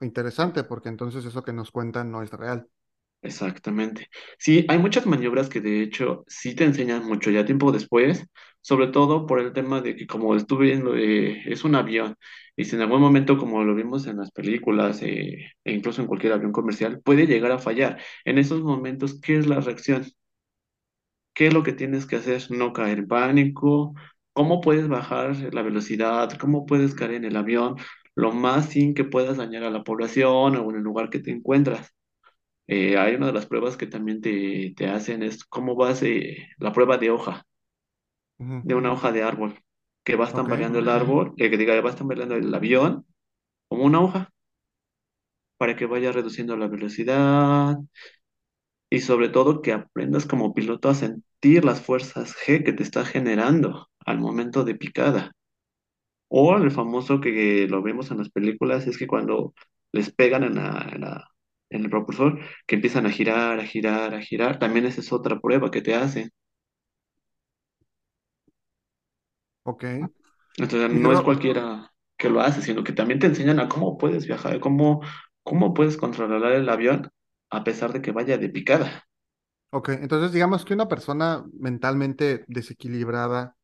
[0.00, 2.68] Interesante, porque entonces eso que nos cuentan no es real.
[3.22, 4.08] Exactamente.
[4.38, 8.26] Sí, hay muchas maniobras que de hecho sí te enseñan mucho ya tiempo después,
[8.62, 12.14] sobre todo por el tema de que como estuve viendo, eh, es un avión
[12.56, 16.06] y si en algún momento como lo vimos en las películas eh, e incluso en
[16.08, 18.00] cualquier avión comercial puede llegar a fallar.
[18.24, 20.06] En esos momentos, ¿qué es la reacción?
[21.34, 22.42] ¿Qué es lo que tienes que hacer?
[22.50, 23.94] No caer en pánico.
[24.32, 26.30] ¿Cómo puedes bajar la velocidad?
[26.38, 27.76] ¿Cómo puedes caer en el avión?
[28.14, 31.30] Lo más sin que puedas dañar a la población o en el lugar que te
[31.30, 31.94] encuentras.
[32.70, 36.48] Eh, hay una de las pruebas que también te, te hacen es cómo vas, eh,
[36.58, 37.44] la prueba de hoja,
[38.62, 39.60] de una hoja de árbol,
[40.04, 43.06] que vas Ok, tambaleando el árbol, eh, que diga, vas tambaleando el avión
[43.68, 44.30] como una hoja,
[45.58, 47.76] para que vaya reduciendo la velocidad
[48.90, 53.04] y sobre todo que aprendas como piloto a sentir las fuerzas G que te está
[53.04, 55.32] generando al momento de picada.
[56.28, 59.54] O el famoso que lo vemos en las películas es que cuando
[59.92, 61.28] les pegan en la, en la-
[61.70, 65.40] en el propulsor, que empiezan a girar, a girar, a girar, también esa es otra
[65.40, 66.30] prueba que te hacen.
[69.64, 69.84] ok.
[70.56, 73.96] Entonces Y no es cualquiera que lo hace, sino que también te enseñan a cómo
[73.98, 75.00] puedes viajar, cómo,
[75.42, 77.10] cómo puedes controlar el avión
[77.50, 79.04] a pesar de que vaya de picada.
[79.70, 83.56] ok, entonces digamos que una persona mentalmente desequilibrada,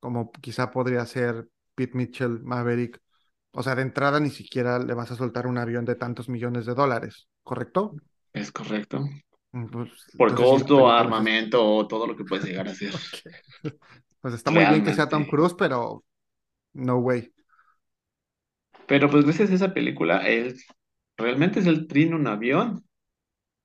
[0.00, 3.00] como quizá podría ser Pete Mitchell, Maverick,
[3.52, 6.66] o sea, de entrada ni siquiera le vas a soltar un avión de tantos millones
[6.66, 8.00] de dólares, ¿correcto?
[8.32, 9.08] Es correcto.
[9.52, 11.16] Mm, Pues, Por costo, película sí es...
[11.18, 12.92] armamento, todo lo que puedes llegar a hacer.
[14.20, 15.26] Pues está muy bien que sea Tom.
[15.26, 16.04] Cruise, pero
[16.74, 17.32] no way.
[18.86, 20.56] Pero pues gracias a esa película, él
[21.16, 22.84] realmente es el trino un avión.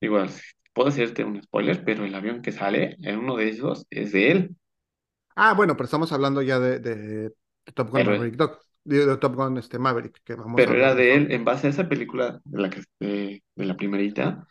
[0.02, 0.30] Igual,
[0.74, 4.32] puedo hacerte un spoiler, pero el avión que sale en uno de esos es de
[4.32, 4.58] él.
[5.36, 7.30] Ah, bueno, pero estamos hablando ya de, de-
[7.66, 11.16] de Top Gun Maverick Dog, de, Top Gun este, Maverick, que vamos pero era de
[11.16, 14.48] él, en base a esa película de la que de, de la primerita,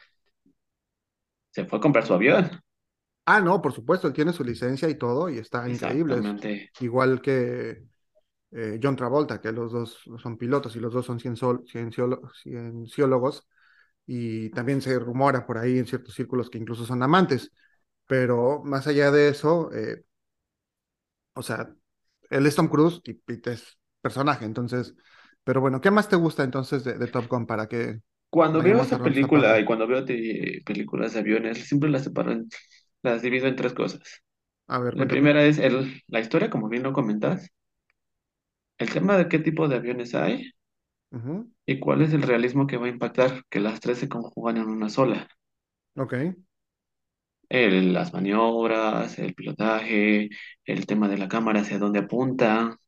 [1.50, 2.50] se fue a comprar su avión.
[3.26, 6.20] Ah, no, por supuesto, él tiene su licencia y todo y está increíble.
[6.42, 7.84] Es igual que
[8.50, 13.48] eh, John Travolta, que los dos son pilotos y los dos son cienciólogos
[14.06, 17.50] y también se rumora por ahí en ciertos círculos que incluso son amantes.
[18.06, 20.04] Pero más allá de eso, eh,
[21.34, 21.74] o sea,
[22.30, 24.94] él es Tom Cruise y Pete es personaje, entonces,
[25.44, 28.80] pero bueno, ¿qué más te gusta entonces de, de Top Gun para que Cuando veo
[28.82, 30.04] esa película y cuando veo
[30.64, 32.48] películas de aviones, siempre las separo, en-
[33.02, 34.22] las divido en tres cosas.
[34.68, 35.08] A ver, La cuéntame.
[35.08, 37.50] primera es el, la historia, como bien lo comentas,
[38.78, 40.52] el tema de qué tipo de aviones hay
[41.66, 44.64] y cuál es el realismo que va a impactar, que las tres se conjugan en
[44.68, 45.28] una sola.
[45.96, 46.14] Ok,
[47.48, 50.30] El- las maniobras, el pilotaje,
[50.64, 52.78] el tema de la cámara, hacia dónde apunta,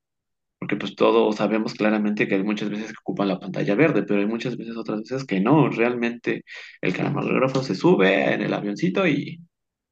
[0.67, 4.21] porque pues todos sabemos claramente que hay muchas veces que ocupan la pantalla verde, pero
[4.21, 6.45] hay muchas veces otras veces que no, realmente
[6.81, 9.41] el camarógrafo se sube en el avioncito y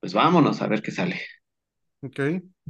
[0.01, 1.21] pues vámonos a ver qué sale.
[2.03, 2.21] ok,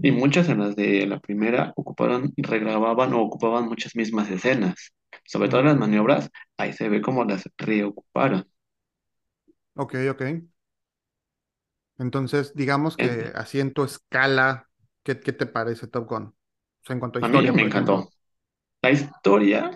[0.03, 4.93] Y muchas en las de la primera ocuparon, regrababan o ocupaban muchas mismas escenas,
[5.25, 8.47] sobre todo ujú, las maniobras, ahí se ve cómo las reocuparon.
[9.75, 10.23] ok, ok.
[11.99, 14.69] Entonces, digamos que En- así en tu escala,
[15.03, 16.35] ¿qué, qué te parece Top Gun?
[16.85, 18.09] Sea, en cuanto a a mí historia, me encantó.
[18.83, 19.71] La historia,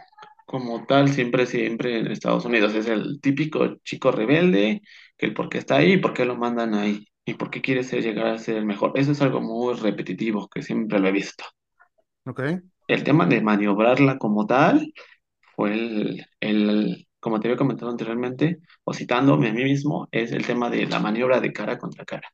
[0.46, 4.82] como tal, siempre, siempre en Estados Unidos es el típico chico rebelde,
[5.16, 7.84] que el por qué está ahí, por qué lo mandan ahí y por qué quiere
[7.84, 8.92] ser, llegar a ser el mejor.
[8.96, 11.44] Eso es algo muy repetitivo, que siempre lo he visto.
[12.26, 12.40] Ok,
[12.88, 14.92] El tema de maniobrarla como tal
[15.56, 20.46] fue el, el, como te había comentado anteriormente, o citándome a mí mismo, es el
[20.46, 22.28] tema de la maniobra de cara contra cara.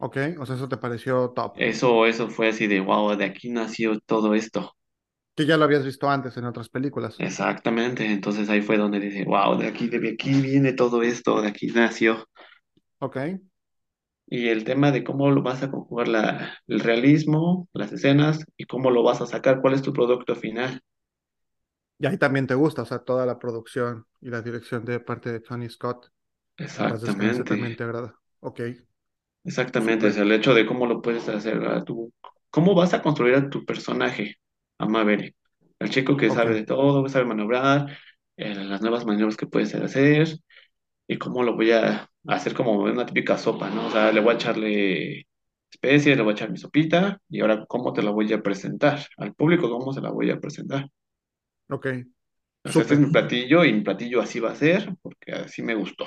[0.00, 1.54] Ok, o sea, eso te pareció top.
[1.58, 4.74] Eso, eso fue así de, wow, de aquí nació todo esto.
[5.36, 7.16] Que ya lo habías visto antes en otras películas.
[7.18, 11.48] Exactamente, entonces ahí fue donde dije, wow, de aquí, de aquí viene todo esto, de
[11.48, 12.26] aquí nació.
[13.00, 13.16] Ok.
[14.26, 18.64] Y el tema de cómo lo vas a conjugar la, el realismo, las escenas y
[18.64, 20.80] cómo lo vas a sacar, cuál es tu producto final.
[21.98, 25.32] Y ahí también te gusta, o sea, toda la producción y la dirección de parte
[25.32, 26.10] de Tony Scott.
[26.56, 28.14] Exactamente, también te agrada.
[28.40, 28.60] Ok,
[29.44, 32.12] exactamente, es el hecho de cómo lo puedes hacer a tu,
[32.50, 34.36] cómo vas a construir a tu personaje,
[34.78, 35.34] a Maverick.
[35.78, 37.96] El chico que sabe de todo, que sabe maniobrar,
[38.36, 40.28] eh, las nuevas maniobras que puedes hacer
[41.08, 43.88] y cómo lo voy a hacer como una típica sopa, ¿no?
[43.88, 45.26] O sea, le voy a echarle
[45.72, 49.00] especies, le voy a echar mi sopita y ahora cómo te la voy a presentar
[49.18, 50.88] al público, cómo se la voy a presentar.
[51.68, 51.86] ok,
[52.64, 55.62] O sea, este es mi platillo y mi platillo así va a ser porque así
[55.62, 56.06] me gustó.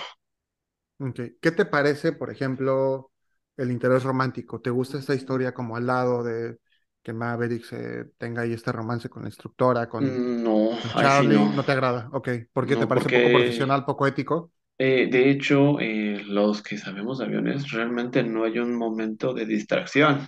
[1.00, 1.20] Ok.
[1.42, 3.12] ¿Qué te parece, por ejemplo,
[3.58, 4.62] el interés romántico?
[4.62, 6.60] ¿Te gusta esta historia como al lado de
[7.02, 11.50] que Maverick se tenga ahí este romance con la instructora, con, Mm, No, con Charlie?
[11.50, 11.54] no.
[11.54, 12.10] ¿No te agrada?
[12.14, 12.30] Ok.
[12.54, 14.52] ¿Por qué te No, parece poco profesional, poco ético?
[14.78, 19.46] eh, de hecho, eh, los que sabemos de aviones, realmente no hay un momento de
[19.46, 20.28] distracción.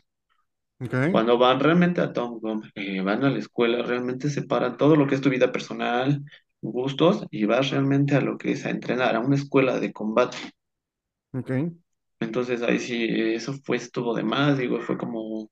[0.79, 4.95] Ok, Cuando van realmente a Tom Gum, eh, van a la escuela, realmente separan todo
[4.95, 6.23] lo que es tu vida personal,
[6.61, 10.37] gustos, y vas realmente a lo que es a entrenar, a una escuela de combate.
[11.33, 11.51] ok,
[12.19, 15.49] Entonces ahí sí, eso fue, estuvo de más, digo, fue como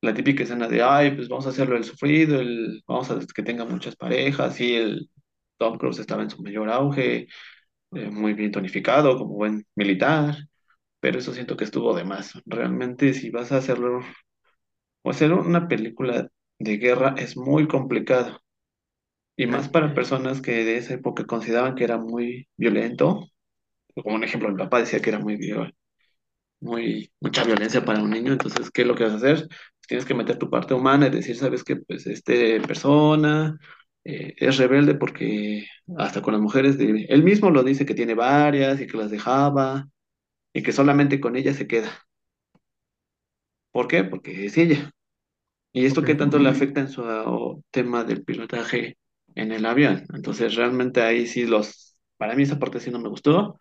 [0.00, 3.42] la típica escena de, ay, pues vamos a hacerlo el sufrido, el, vamos a que
[3.42, 5.10] tenga muchas parejas, y el
[5.56, 7.28] Tom Cruise estaba en su mayor auge,
[7.94, 10.36] eh, muy bien tonificado, como buen militar,
[11.00, 12.34] pero eso siento que estuvo de más.
[12.46, 14.00] Realmente si vas a hacerlo
[15.04, 18.40] O hacer una película de guerra es muy complicado,
[19.36, 23.28] y más para personas que de esa época consideraban que era muy violento.
[23.94, 25.74] Como un ejemplo, mi papá decía que era muy, viol-
[26.60, 29.48] muy mucha violencia para un niño, entonces, ¿qué es lo que vas a hacer?
[29.88, 33.58] Tienes que meter tu parte humana y decir, sabes que pues este persona
[34.04, 35.66] eh, es rebelde porque
[35.98, 39.10] hasta con las mujeres, de- él mismo lo dice que tiene varias y que las
[39.10, 39.88] dejaba
[40.54, 41.90] y que solamente con ella se queda.
[43.72, 44.04] ¿Por qué?
[44.04, 44.90] Porque es ella.
[45.72, 48.98] ¿Y esto ok, qué tanto le afecta en su uh, tema del pilotaje
[49.34, 50.04] en el avión?
[50.14, 53.58] Entonces, realmente ahí sí los, para mí esa parte sí no me gustó,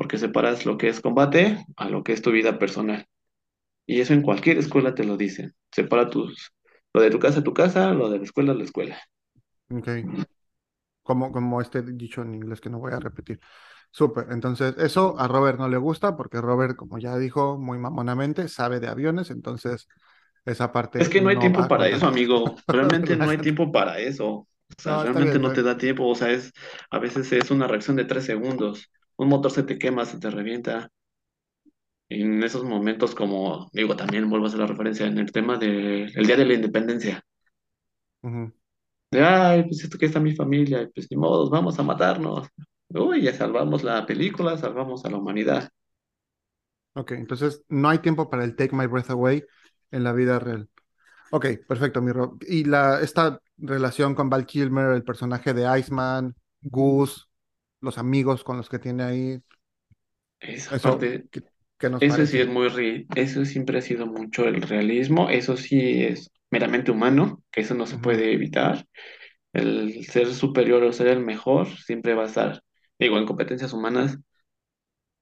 [0.00, 3.06] porque separas lo que es combate a lo que es tu vida personal.
[3.86, 5.54] Y eso en cualquier escuela te lo dicen.
[5.72, 6.52] Separa tus,
[6.94, 8.98] lo de tu casa a tu casa, lo de la escuela a la escuela.
[9.70, 9.88] ok.
[11.02, 13.40] Como, como este dicho en inglés que no voy a repetir.
[13.90, 14.26] Súper.
[14.30, 18.80] Entonces, eso a Robert no le gusta porque Robert, como ya dijo muy mamonamente, sabe
[18.80, 19.88] de aviones, entonces
[20.44, 22.56] esa Es parte que no hay no tiempo para con eso, amigo.
[22.68, 24.26] Realmente no hay tiempo para eso.
[24.28, 24.48] O
[24.82, 25.64] sea, No, bien, realmente está no te bien.
[25.64, 26.06] da tiempo.
[26.08, 26.52] O sea, es,
[26.90, 28.90] a veces es una reacción de tres segundos.
[29.20, 30.90] Un motor se te quema, se te revienta.
[32.10, 36.12] en esos momentos, como digo, también vuelvo a hacer la referencia en el tema del
[36.12, 37.24] Día de la Independencia.
[39.12, 42.48] De, ay, pues esto que está mi familia, pues ni modos, vamos a matarnos.
[42.88, 45.70] Uy, ya salvamos la película, salvamos a la humanidad.
[46.94, 49.44] Ok, entonces no hay tiempo para el Take My Breath Away
[49.90, 50.68] en la vida real.
[51.30, 52.38] Ok, perfecto, mi Rob.
[52.46, 57.22] Y la, esta relación con Val Kilmer, el personaje de Iceman, Goose,
[57.80, 59.42] los amigos con los que tiene ahí,
[60.40, 61.42] Esa eso, parte, ¿qué,
[61.78, 66.04] qué nos eso sí es muy, eso siempre ha sido mucho el realismo, eso sí
[66.04, 68.86] es meramente humano, que eso no se puede evitar.
[69.54, 72.62] El ser superior o ser el mejor siempre va a estar,
[72.98, 74.18] digo, en competencias humanas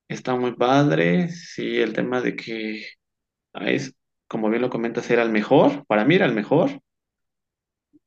[0.08, 1.28] está muy padre.
[1.30, 2.84] Sí, el tema de que
[3.54, 3.94] Es,
[4.28, 5.86] como bien lo comentas, era el mejor.
[5.86, 6.80] Para mí era el mejor,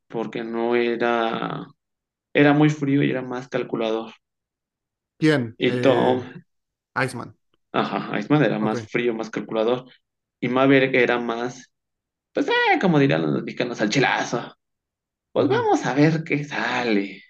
[0.08, 1.66] porque no era,
[2.34, 4.12] era muy frío y era más calculador.
[5.22, 5.58] ¿Quién?
[5.58, 6.24] Y Eh, Tom,
[6.94, 7.36] Iceman.
[7.72, 9.86] ajá, Iceman era más frío, más calculador.
[10.40, 11.72] Y Maverick era más,
[12.32, 14.56] pues, eh, como dirían los mexicanos, al chilazo.
[15.32, 17.22] Pues vamos a ver qué sale.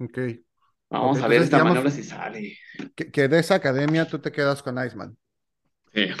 [0.00, 0.18] Ok.
[0.90, 2.56] Vamos a ver esta digamos maniobra si sale.
[2.96, 5.16] que, que de esa academia tú te quedas con Iceman.
[5.94, 6.12] Sí,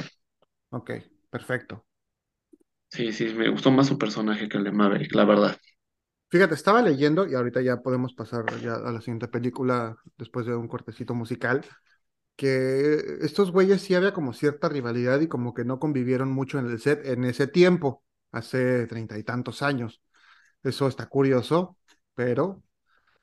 [0.70, 0.90] Ok,
[1.30, 1.84] perfecto.
[2.90, 5.56] sí, sí, me gustó más su personaje que el de Maverick, la verdad.
[6.30, 10.54] Fíjate, estaba leyendo y ahorita ya podemos pasar ya a la siguiente película después de
[10.54, 11.64] un cortecito musical,
[12.36, 16.66] que estos güeyes sí había como cierta rivalidad y como que no convivieron mucho en
[16.66, 20.02] el set en ese tiempo, hace treinta y tantos años.
[20.62, 21.78] Eso está curioso,
[22.14, 22.62] pero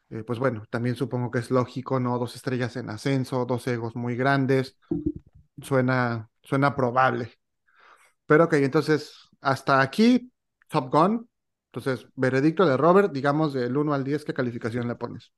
[0.10, 2.20] eh, pues bueno, también supongo que es lógico, ¿no?
[2.20, 4.78] Dos estrellas en ascenso, dos egos muy grandes,
[5.62, 7.34] suena, suena probable.
[8.26, 10.32] Pero ok, entonces hasta aquí,
[10.70, 11.30] Top Gun.
[11.76, 15.34] Entonces, veredicto de Robert, digamos del uno al 10, ¿qué calificación le pones?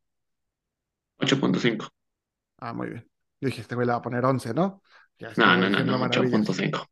[1.19, 1.85] ocho punto cinco
[2.59, 3.09] Ah, muy bien.
[3.41, 4.81] Yo dije, este güey le va a poner 11, ¿no?
[5.19, 6.53] Ya No, no, no, no, ocho punto maravillas.
[6.53, 6.87] cinco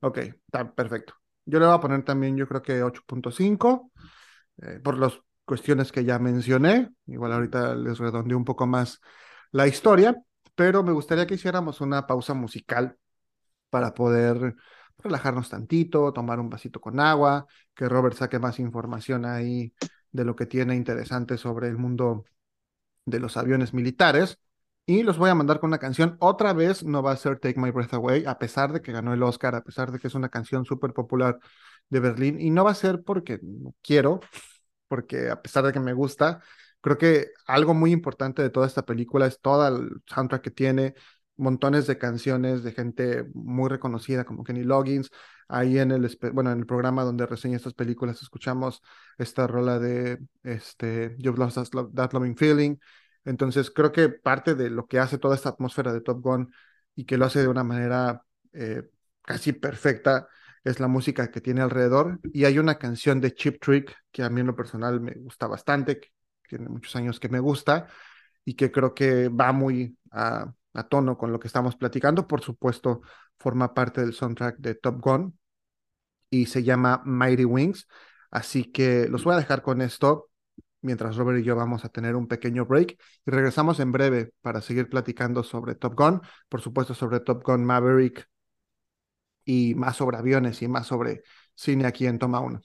[0.00, 1.14] Ok, está perfecto.
[1.44, 3.92] Yo le voy a poner también, yo creo que 8.5,
[4.62, 6.90] eh, por las cuestiones que ya mencioné.
[7.06, 9.00] Igual ahorita les redondeo un poco más
[9.52, 10.16] la historia,
[10.54, 12.96] pero me gustaría que hiciéramos una pausa musical
[13.70, 14.56] para poder
[15.02, 19.72] relajarnos tantito, tomar un vasito con agua, que Robert saque más información ahí
[20.12, 22.24] de lo que tiene interesante sobre el mundo
[23.06, 24.38] de los aviones militares.
[24.86, 26.16] Y los voy a mandar con una canción.
[26.20, 29.14] Otra vez no va a ser Take My Breath Away, a pesar de que ganó
[29.14, 31.38] el Oscar, a pesar de que es una canción súper popular
[31.90, 32.40] de Berlín.
[32.40, 34.20] Y no va a ser porque no quiero,
[34.88, 36.42] porque a pesar de que me gusta,
[36.80, 40.94] creo que algo muy importante de toda esta película es todo el soundtrack que tiene,
[41.40, 45.10] montones de canciones de gente muy reconocida como Kenny Loggins.
[45.48, 48.82] Ahí en el, bueno, en el programa donde reseña estas películas escuchamos
[49.18, 51.56] esta rola de este, You've Lost
[51.94, 52.76] That Loving Feeling.
[53.24, 56.52] Entonces creo que parte de lo que hace toda esta atmósfera de Top Gun
[56.94, 58.22] y que lo hace de una manera
[58.52, 58.82] eh,
[59.22, 60.28] casi perfecta
[60.64, 62.20] es la música que tiene alrededor.
[62.32, 65.46] Y hay una canción de Chip Trick que a mí en lo personal me gusta
[65.46, 66.10] bastante, que
[66.48, 67.88] tiene muchos años que me gusta
[68.44, 72.26] y que creo que va muy a a tono con lo que estamos platicando.
[72.26, 73.02] Por supuesto,
[73.38, 75.38] forma parte del soundtrack de Top Gun
[76.30, 77.88] y se llama Mighty Wings.
[78.30, 80.30] Así que los voy a dejar con esto
[80.82, 84.60] mientras Robert y yo vamos a tener un pequeño break y regresamos en breve para
[84.60, 88.28] seguir platicando sobre Top Gun, por supuesto sobre Top Gun Maverick
[89.44, 91.22] y más sobre aviones y más sobre
[91.54, 92.60] cine aquí en Toma 1.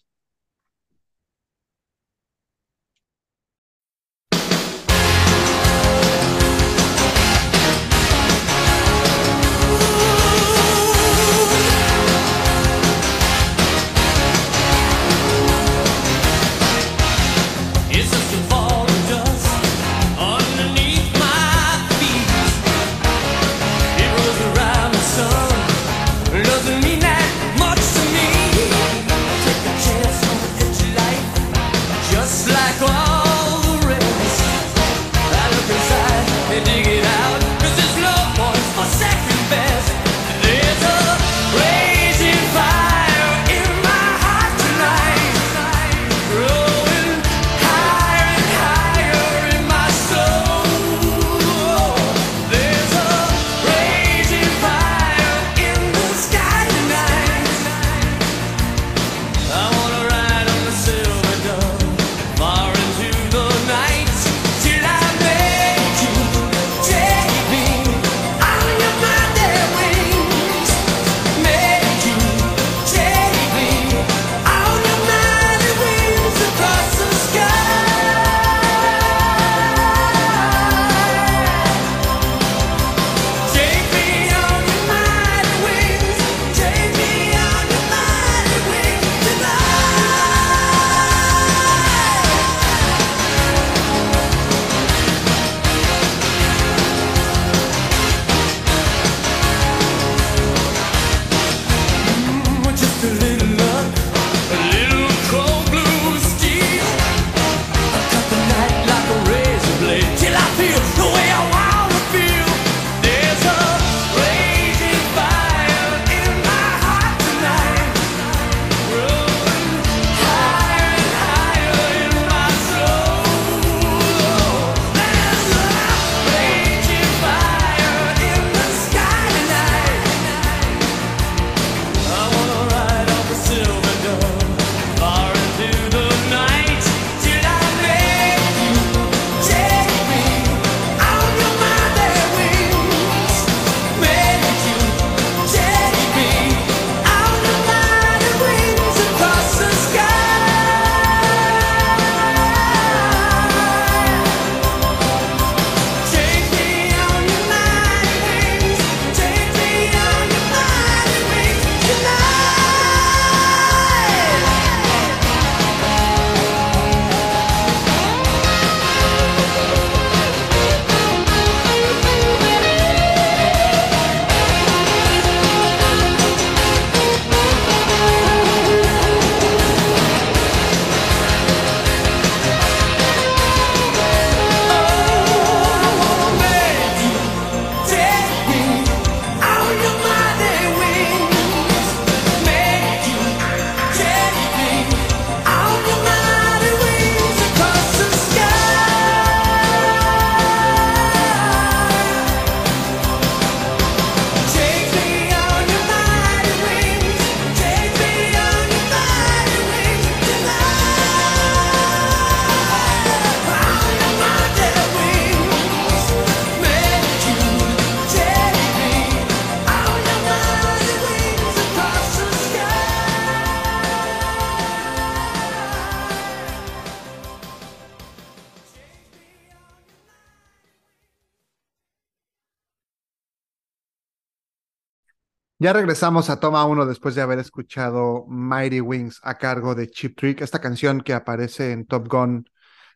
[235.66, 240.16] Ya regresamos a Toma uno después de haber escuchado Mighty Wings a cargo de Chip
[240.16, 242.48] Trick, esta canción que aparece en Top Gun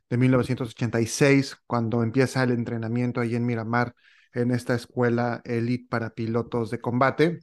[0.08, 3.96] de 1986, cuando empieza el entrenamiento ahí en Miramar,
[4.34, 7.40] en esta escuela elite para pilotos de combate.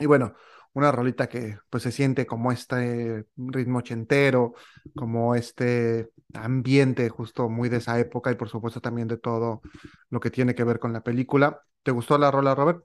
[0.00, 0.34] Y bueno,
[0.72, 4.54] una rolita que pues se siente como este ritmo ochentero,
[4.96, 9.62] como este ambiente justo muy de esa época y por supuesto también de todo
[10.10, 11.60] lo que tiene que ver con la película.
[11.84, 12.84] ¿Te gustó la rola, Robert?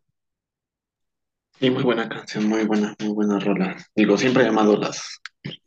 [1.60, 3.76] Y muy buena canción, muy buena, muy buena rola.
[3.96, 5.20] Digo, siempre he llamado las,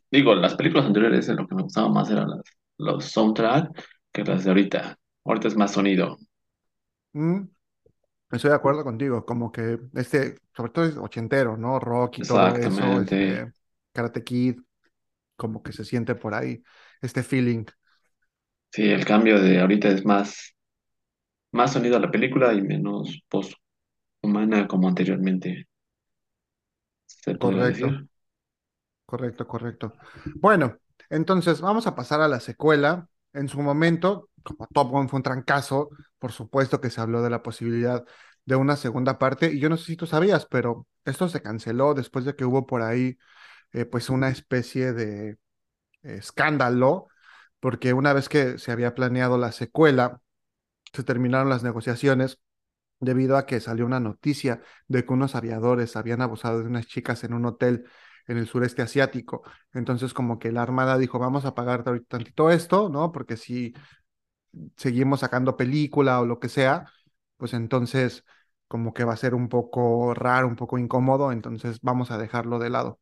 [0.09, 2.41] digo, las películas anteriores, lo que me gustaba más eran las,
[2.77, 3.69] los soundtrack
[4.11, 4.97] que las de ahorita.
[5.25, 6.17] Ahorita es más sonido.
[7.13, 7.43] Mm,
[8.31, 11.79] estoy de acuerdo contigo, como que este, sobre todo es ochentero, ¿no?
[11.79, 13.51] Rock y todo eso, este,
[13.91, 14.59] Karate Kid,
[15.35, 16.63] como que se siente por ahí,
[17.01, 17.65] este feeling,
[18.71, 20.55] Sí, el cambio de ahorita es más,
[21.51, 23.55] más sonido a la película y menos voz
[24.21, 25.67] humana como anteriormente
[27.21, 27.85] se correcto.
[27.85, 28.07] decir.
[29.05, 29.93] Correcto, correcto.
[30.35, 30.77] Bueno,
[31.09, 33.07] entonces vamos a pasar a la secuela.
[33.33, 35.89] En su momento, como Top Gun fue un trancazo,
[36.19, 38.03] por supuesto que se habló de la posibilidad
[38.45, 39.51] de una segunda parte.
[39.53, 42.65] Y yo no sé si tú sabías, pero esto se canceló después de que hubo
[42.65, 43.17] por ahí,
[43.71, 45.37] eh, pues, una especie de eh,
[46.03, 47.07] escándalo,
[47.59, 50.21] porque una vez que se había planeado la secuela,
[50.93, 52.39] se terminaron las negociaciones
[53.03, 57.23] debido a que salió una noticia de que unos aviadores habían abusado de unas chicas
[57.23, 57.85] en un hotel
[58.27, 59.43] en el sureste asiático.
[59.73, 63.11] Entonces, como que la Armada dijo, vamos a pagar tantito esto, ¿no?
[63.11, 63.73] Porque si
[64.77, 66.85] seguimos sacando película o lo que sea,
[67.37, 68.23] pues entonces
[68.67, 72.59] como que va a ser un poco raro, un poco incómodo, entonces vamos a dejarlo
[72.59, 72.99] de lado.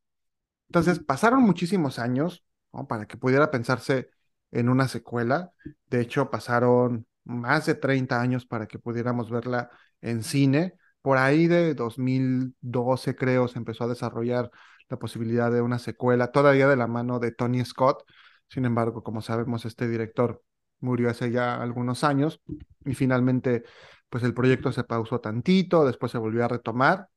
[0.69, 2.87] Entonces, pasaron muchísimos años, ¿no?
[2.87, 4.09] Para que pudiera pensarse
[4.51, 5.53] en una secuela.
[5.87, 9.69] De hecho, pasaron más de 30 años para que pudiéramos verla
[10.01, 10.75] en cine.
[11.01, 14.51] Por ahí de 2012, creo, se empezó a desarrollar
[14.89, 18.03] la posibilidad de una secuela, todavía de la mano de Tony Scott.
[18.49, 20.43] Sin embargo, como sabemos, este director
[20.79, 22.41] murió hace ya algunos años
[22.85, 23.63] y finalmente,
[24.09, 27.07] pues el proyecto se pausó tantito, después se volvió a retomar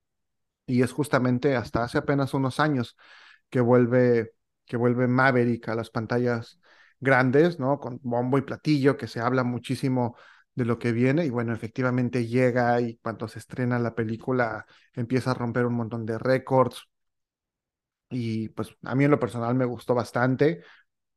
[0.67, 2.97] y es justamente hasta hace apenas unos años
[3.51, 4.33] que vuelve,
[4.67, 6.61] que vuelve Maverick a las pantallas
[7.05, 7.81] grandes, ¿no?
[7.81, 10.17] Con bombo y platillo, que se habla muchísimo
[10.57, 15.33] de lo que viene y bueno, efectivamente llega y cuando se estrena la película empieza
[15.33, 16.89] a romper un montón de récords
[18.11, 20.63] y pues a mí en lo personal me gustó bastante.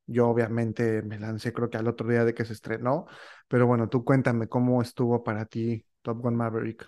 [0.07, 3.07] Yo obviamente me lancé creo que al otro día de que se estrenó,
[3.47, 6.87] pero bueno, tú cuéntame cómo estuvo para ti Top Gun Maverick.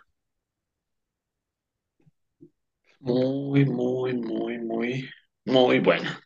[3.01, 5.09] Muy, muy, muy, muy,
[5.45, 6.21] muy buena.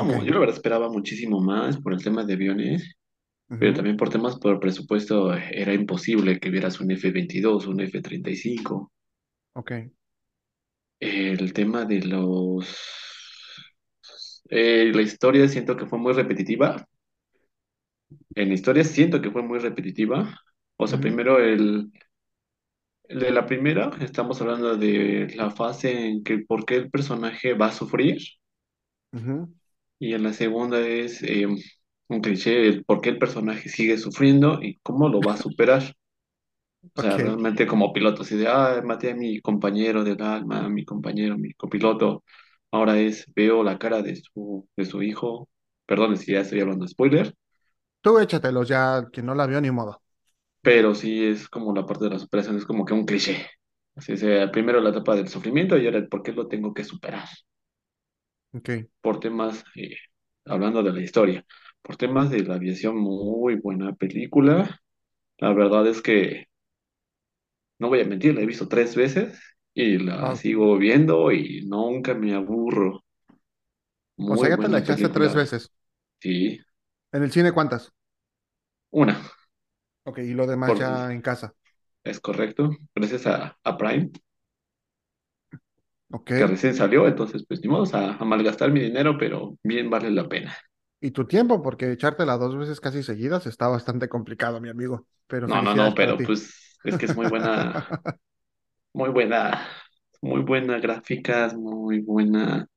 [0.00, 2.94] Mu- yo la verdad esperaba muchísimo más por el tema de aviones,
[3.58, 8.92] pero también por temas por presupuesto era imposible que vieras un F-22, un F-35.
[9.54, 9.72] Ok.
[11.00, 12.68] El tema de los...
[14.50, 16.86] eh, la historia siento que fue muy repetitiva.
[18.34, 20.40] En la historia siento que fue muy repetitiva.
[20.76, 21.92] O sea, ujú, primero el,
[23.08, 27.54] el de la primera, estamos hablando de la fase en que por qué el personaje
[27.54, 28.18] va a sufrir.
[29.12, 29.48] Ujú,
[30.00, 34.60] Y en la segunda es eh, un cliché, el por qué el personaje sigue sufriendo
[34.62, 35.82] y cómo lo va a superar.
[36.94, 37.18] O sea, Ok.
[37.18, 41.52] realmente como piloto, así de, ah, maté a mi compañero del alma, mi compañero, mi
[41.54, 42.24] copiloto.
[42.72, 45.48] Ahora es, veo la cara de su, de su hijo.
[45.86, 47.34] Perdón si ya estoy hablando de spoiler,
[48.00, 50.02] Tú échatelos ya, quien no la vio ni modo.
[50.62, 53.46] pero sí es como la parte de la superación, es como que un cliché.
[53.96, 56.84] Así sea, primero la etapa del sufrimiento y ahora el por qué lo tengo que
[56.84, 57.26] superar.
[59.00, 59.96] Por temas, eh,
[60.44, 61.44] hablando de la historia,
[61.82, 64.80] por temas de la aviación, muy buena película.
[65.38, 66.46] La verdad es que
[67.78, 69.38] no voy a mentir, la he visto tres veces
[69.74, 70.36] y la Wow.
[70.36, 73.04] sigo viendo y nunca me aburro.
[74.26, 75.34] O sea, Muy ya te la buena echaste tres película.
[75.34, 75.72] veces.
[76.20, 76.60] Sí,
[77.12, 77.92] ¿En el cine cuántas?
[78.90, 79.16] una,
[80.04, 81.54] Ok, y lo demás por, ya en casa.
[82.04, 82.70] es correcto.
[82.94, 84.10] Gracias a, a Prime,
[86.34, 90.10] Que recién salió, entonces pues ni modo a, a malgastar mi dinero, pero bien vale
[90.10, 90.56] la pena.
[91.00, 95.06] Y tu tiempo, porque echártela dos veces casi seguidas está bastante complicado, mi amigo.
[95.28, 97.88] Pero No, no, no, pero pues es que es muy buena,
[98.92, 99.66] muy buena,
[100.22, 102.68] muy buena gráficas, muy buena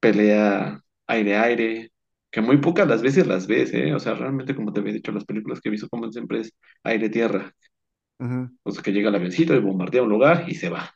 [0.00, 1.90] pelea aire-aire,
[2.30, 3.94] que muy pocas las veces las ves, ¿eh?
[3.94, 6.52] O sea, realmente, como te había dicho, las películas que he visto como siempre es
[6.84, 7.52] aire-tierra.
[8.20, 8.50] Ujú.
[8.64, 10.94] O sea, que llega el avioncito y bombardea un lugar y se va.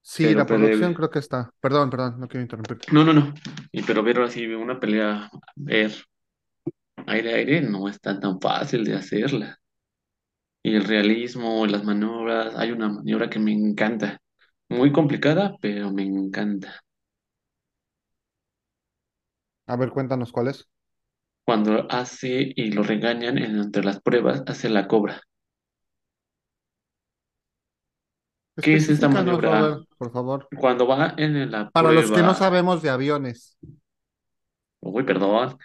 [0.00, 0.94] Sí, Pero la producción pelea...
[0.94, 1.52] creo que está.
[1.60, 2.88] Perdón, perdón, no quiero interrumpirte.
[2.92, 3.34] No, no, no.
[3.72, 5.92] Y pero ver así una pelea, ver
[7.06, 9.58] aire-aire, no es tan tan fácil de hacerla.
[10.62, 12.54] y el realismo, las maniobras.
[12.56, 14.18] Hay una maniobra que me encanta.
[14.68, 16.80] Muy complicada, pero me encanta.
[19.68, 20.68] A ver, cuéntanos cuál es.
[21.46, 25.22] Cuando hace y lo regañan en- entre las pruebas, hace la cobra.
[28.60, 29.50] ¿Qué es esta maniobra?
[29.50, 30.48] Robert, por favor.
[30.58, 33.58] Cuando va en la Para los que no sabemos de aviones.
[34.80, 35.58] Uy, perdón,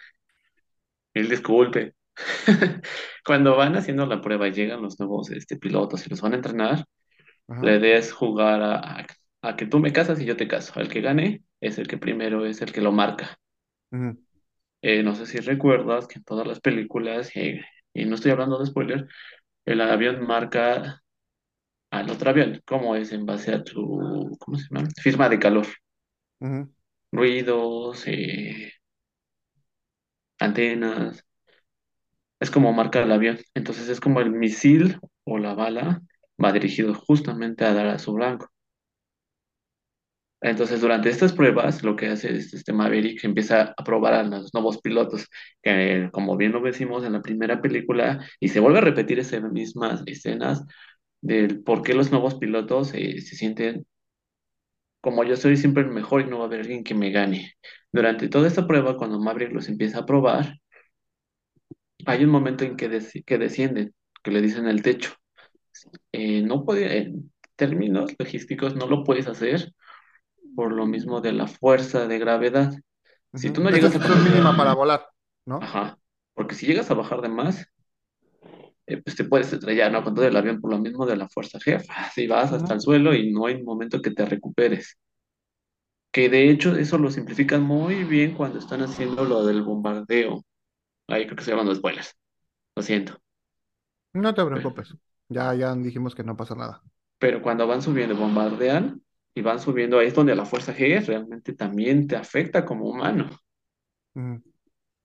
[1.14, 1.94] mil disculpe.
[3.24, 6.36] Cuando van haciendo la prueba y llegan los nuevos este, pilotos y los van a
[6.36, 6.84] entrenar,
[7.60, 7.76] la Ajá.
[7.76, 9.06] idea es jugar a, a-
[9.42, 10.80] a que tú me casas y yo te caso.
[10.80, 13.38] El que gane es el que primero es el que lo marca.
[14.82, 17.60] Eh, no sé si recuerdas que en todas las películas, eh,
[17.94, 19.08] y no estoy hablando de spoiler,
[19.66, 21.01] el avión marca
[21.92, 24.88] al otro avión, como es en base a tu, ¿cómo se llama?
[25.02, 25.66] Firma de calor,
[27.12, 28.72] ruidos, eh,
[30.38, 31.24] antenas,
[32.40, 33.38] es como marca el avión.
[33.54, 36.02] Entonces es como el misil o la bala
[36.42, 38.48] va dirigido justamente a dar a su blanco.
[40.40, 44.52] Entonces, durante estas pruebas, lo que hace es este Maverick empieza a probar a los
[44.52, 45.28] nuevos pilotos,
[45.62, 49.42] que como bien lo decimos en la primera película, y se vuelve a repetir esas
[49.52, 50.64] mismas escenas
[51.22, 53.86] del por qué los nuevos pilotos eh, se sienten
[55.02, 57.54] como yo soy siempre el mejor y no va a haber alguien que me gane.
[57.92, 60.58] Durante toda esta prueba, cuando Maverick los empieza a probar,
[62.06, 65.14] hay un momento en que, deci- que descienden, que le dicen el techo.
[66.12, 69.72] Eh, no puede, en términos logísticos, no lo puedes hacer
[70.56, 72.74] por lo mismo de la fuerza de gravedad.
[73.34, 75.08] Si tú no Es llegas a decisión mínima para volar,
[75.46, 75.60] ¿no?
[75.60, 75.98] ajá,
[76.34, 77.66] porque si llegas a bajar de más,
[78.86, 80.04] eh, pues te puedes estrellar, ¿no?
[80.04, 82.80] Con todo el avión por lo mismo de la fuerza G, así vas hasta el
[82.80, 84.98] suelo y no hay un momento que te recuperes.
[86.12, 90.44] Que de hecho eso lo simplifican muy bien cuando están haciendo lo del bombardeo.
[91.08, 92.16] Ahí creo que se llaman los spoilers,
[92.76, 93.18] lo siento.
[94.14, 94.96] No te Pero, preocupes.
[95.28, 96.82] Ya, ya dijimos que no pasa nada.
[97.18, 99.02] pero cuando van subiendo, bombardean
[99.34, 103.30] y van subiendo, ahí es donde la fuerza G realmente también te afecta como humano.
[104.14, 104.42] Ujú,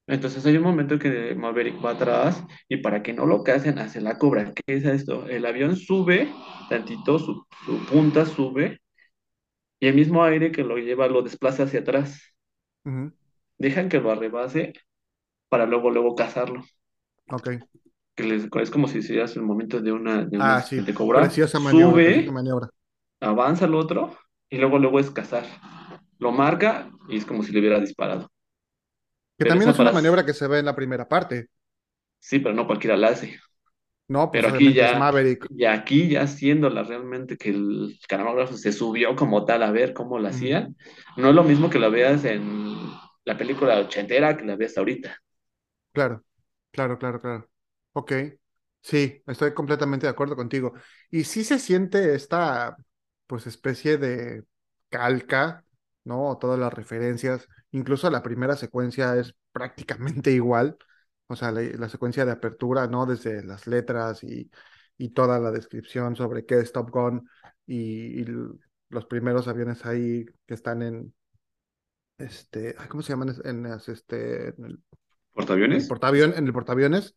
[0.08, 4.02] Entonces hay un momento que Maverick va atrás y para que no lo casen hace
[4.02, 4.54] la cobra.
[4.54, 5.28] ¿Qué es esto?
[5.28, 6.34] El avión sube
[6.70, 8.80] tantito, su, su punta sube
[9.80, 12.22] y el mismo aire que lo lleva lo desplaza hacia atrás.
[13.60, 14.74] Dejan que lo arrebase
[15.50, 16.64] para luego, luego cazarlo.
[17.32, 17.48] Ok.
[18.16, 20.82] Que les- es como si hicieras el momento de una, de una Ah, sí.
[20.84, 20.94] de.
[21.14, 22.70] Preciosa maniobra, preciosa Sube, maniobra.
[23.22, 24.18] avanza el otro
[24.50, 25.46] y luego, luego es cazar.
[26.20, 28.32] Lo marca y es como si le hubiera disparado.
[29.38, 31.50] Que Pero también es una maniobra que se ve en la primera parte.
[32.20, 33.40] sí, pero no cualquiera la hace.
[34.10, 35.50] No, pues Pero aquí obviamente es ya, Maverick.
[35.50, 40.20] y aquí ya haciéndola realmente que el camarógrafo se subió como tal a ver cómo
[40.20, 40.78] la hacían,
[41.18, 42.90] no es lo mismo que la veas en
[43.26, 45.18] la película ochentera que la veas ahorita.
[45.92, 46.24] Claro,
[46.72, 47.50] claro, claro, claro.
[47.94, 48.12] Ok.
[48.82, 50.74] Sí, estoy completamente de acuerdo contigo.
[51.10, 52.78] Y sí se siente esta,
[53.26, 54.44] pues, especie de
[54.90, 55.66] calca,
[56.04, 56.38] ¿no?
[56.40, 60.78] Todas las referencias, incluso la primera secuencia es prácticamente igual.
[61.28, 63.06] O sea, la, la secuencia de apertura, ¿no?
[63.06, 64.50] Desde las letras y,
[64.98, 67.28] y toda la descripción sobre qué es Top Gun
[67.66, 68.26] y,
[68.90, 71.14] los primeros aviones ahí que están en,
[72.18, 73.36] este, ¿cómo se llaman?
[73.44, 74.80] En, las, este, en el, en el
[75.34, 75.88] ¿Portaaviones?
[75.88, 77.16] portaavión, en el portaaviones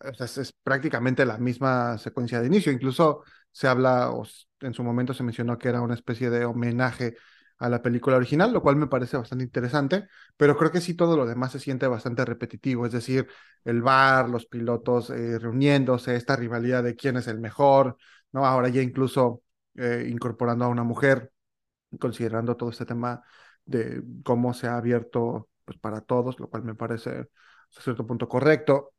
[0.00, 2.72] o sea, es, es prácticamente la misma secuencia de inicio.
[2.72, 4.26] Incluso se habla, o
[4.60, 7.16] en su momento se mencionó que era una especie de homenaje
[7.58, 11.16] a la película original, lo cual me parece bastante interesante, pero creo que sí todo
[11.16, 13.26] lo demás se siente bastante repetitivo, es decir,
[13.64, 17.96] el bar, los pilotos eh, reuniéndose, esta rivalidad de quién es el mejor,
[18.32, 18.46] ¿no?
[18.46, 19.42] Ahora ya incluso
[19.74, 21.32] eh, incorporando a una mujer,
[22.00, 23.22] considerando todo este tema
[23.64, 27.28] de cómo se ha abierto pues, para todos, lo cual me parece
[27.70, 28.94] hasta cierto punto correcto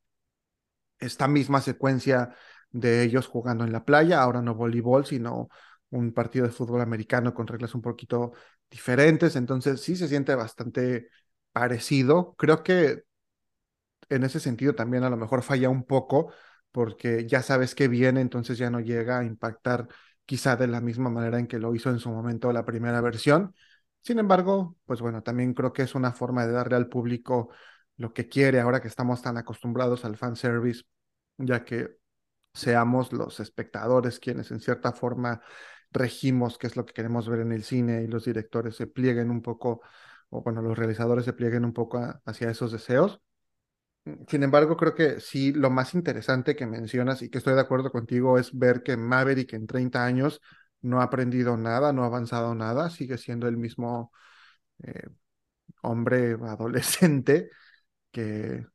[0.99, 2.35] esta misma secuencia
[2.71, 5.49] de ellos jugando en la playa, ahora no voleibol, sino
[5.91, 8.33] un partido de fútbol americano con reglas un poquito
[8.69, 11.09] diferentes, entonces sí se siente bastante
[11.51, 12.35] parecido.
[12.37, 13.03] Creo que
[14.09, 16.31] en ese sentido también a lo mejor falla un poco
[16.71, 19.87] porque ya sabes que viene, entonces ya no llega a impactar
[20.25, 23.55] quizá de la misma manera en que lo hizo en su momento la primera versión.
[24.01, 27.49] Sin embargo, pues bueno, también creo que es una forma de darle al público
[27.97, 30.83] lo que quiere ahora que estamos tan acostumbrados al fanservice,
[31.37, 31.97] ya que
[32.53, 35.41] seamos los espectadores quienes en cierta forma
[35.91, 39.31] regimos qué es lo que queremos ver en el cine y los directores se plieguen
[39.31, 39.81] un poco,
[40.29, 43.21] o bueno, los realizadores se plieguen un poco hacia esos deseos.
[44.27, 47.91] Sin embargo, creo que sí, lo más interesante que mencionas y que estoy de acuerdo
[47.91, 50.41] contigo es ver que Maverick en 30 años
[50.81, 54.11] no ha aprendido nada, no ha avanzado nada, sigue siendo el mismo
[54.83, 55.03] eh,
[55.83, 57.51] hombre adolescente
[58.11, 58.65] que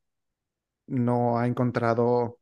[0.87, 2.39] no ha encontrado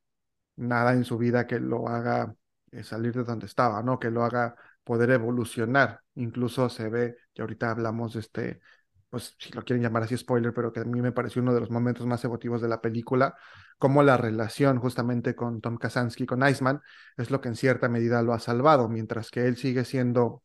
[0.58, 2.36] nada en su vida que lo haga
[2.74, 4.00] eh, salir de donde estaba, ¿no?
[4.00, 6.02] Que lo haga poder evolucionar.
[6.16, 8.62] Incluso se ve, y ahorita hablamos de este,
[9.10, 11.60] pues si lo quieren llamar así spoiler, pero que a mí me pareció uno de
[11.60, 13.36] los momentos más emotivos de la película,
[13.78, 16.82] como la relación justamente con Tom Kazansky, con Iceman,
[17.18, 20.44] es lo que en cierta medida lo ha salvado, mientras que él sigue siendo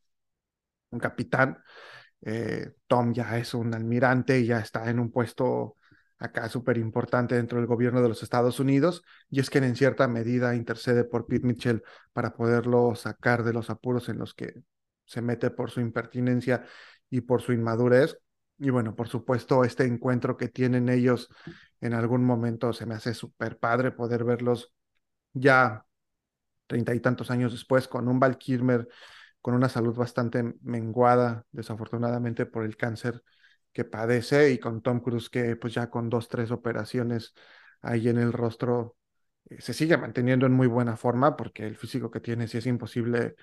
[0.90, 1.62] un capitán,
[2.22, 5.77] eh, Tom ya es un almirante y ya está en un puesto
[6.18, 10.08] acá súper importante dentro del gobierno de los Estados Unidos, y es que en cierta
[10.08, 14.54] medida intercede por Pete Mitchell para poderlo sacar de los apuros en los que
[15.04, 16.64] se mete por su impertinencia
[17.10, 18.18] y por su inmadurez.
[18.58, 21.28] Y bueno, por supuesto, este encuentro que tienen ellos
[21.80, 24.72] en algún momento se me hace súper padre poder verlos
[25.32, 25.84] ya
[26.66, 28.38] treinta y tantos años después con un Val
[29.40, 33.22] con una salud bastante menguada, desafortunadamente por el cáncer
[33.78, 37.32] que padece, y con Tom Cruise que pues ya con dos, tres operaciones
[37.80, 38.96] ahí en el rostro
[39.48, 42.66] eh, se sigue manteniendo en muy buena forma porque el físico que tiene sí es
[42.66, 43.36] imposible,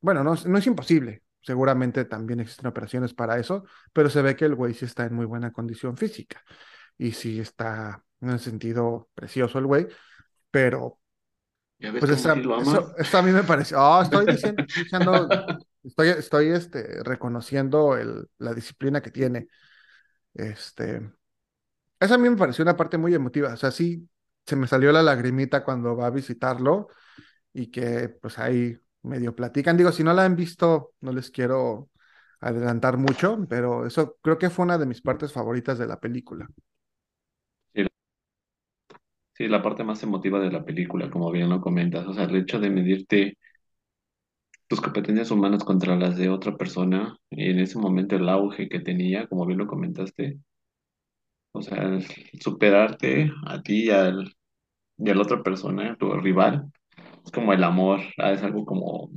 [0.00, 4.46] bueno, no, no es imposible, seguramente también existen operaciones para eso, pero se ve que
[4.46, 6.42] el güey sí está en muy buena condición física
[6.98, 9.86] y sí está en el sentido precioso el güey,
[10.50, 10.98] pero
[11.78, 12.30] pues eso,
[13.18, 13.78] a mí me pareció.
[13.80, 14.64] Oh, estoy diciendo,
[15.84, 19.46] estoy, estoy este, reconociendo el, la disciplina que tiene.
[20.36, 21.00] Este,
[22.00, 23.52] esa a mí me pareció una parte muy emotiva.
[23.54, 24.08] O sea, sí,
[24.46, 26.88] se me salió la lagrimita cuando va a visitarlo
[27.52, 29.76] y que pues ahí medio platican.
[29.76, 31.90] Digo, si no la han visto, no les quiero
[32.40, 36.48] adelantar mucho, pero eso creo que fue una de mis partes favoritas de la película.
[39.34, 42.36] Sí, la parte más emotiva de la película, como bien lo comentas, o sea, el
[42.36, 43.38] hecho de medirte
[44.68, 48.80] tus competencias humanas contra las de otra persona, y en ese momento el auge que
[48.80, 50.38] tenía, como bien lo comentaste,
[51.52, 51.98] o sea,
[52.40, 54.32] superarte a ti y al,
[54.98, 56.72] y a la otra persona, tu rival,
[57.24, 59.10] es como el amor, ah, es algo como,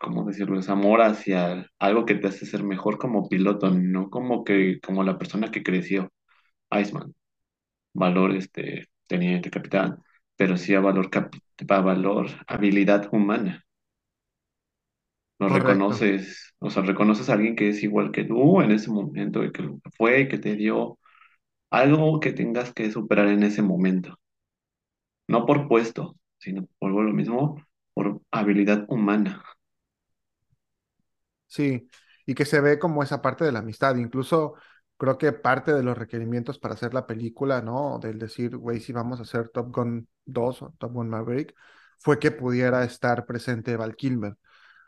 [0.00, 0.58] ¿cómo decirlo?
[0.58, 5.02] Es amor hacia algo que te hace ser mejor como piloto, no como que, como
[5.04, 6.10] la persona que creció,
[6.72, 7.14] Iceman
[7.94, 9.98] valor este, teniente capitán,
[10.38, 11.10] pero sí a valor,
[11.68, 13.66] a valor habilidad humana.
[15.40, 19.44] Lo reconoces, o sea, reconoces a alguien que es igual que tú en ese momento,
[19.44, 20.98] y que fue, que te dio
[21.70, 24.18] algo que tengas que superar en ese momento.
[25.28, 27.64] No por puesto, sino por lo mismo,
[27.94, 29.44] por habilidad humana.
[31.46, 31.88] Sí,
[32.26, 33.96] y que se ve como esa parte de la amistad.
[33.96, 34.54] Incluso
[34.98, 37.98] creo que parte de los requerimientos para hacer la película, ¿no?
[38.00, 41.54] Del decir, güey, si vamos a hacer Top Gun 2 o Top Gun Maverick,
[41.98, 44.36] fue que pudiera estar presente Val Kilmer,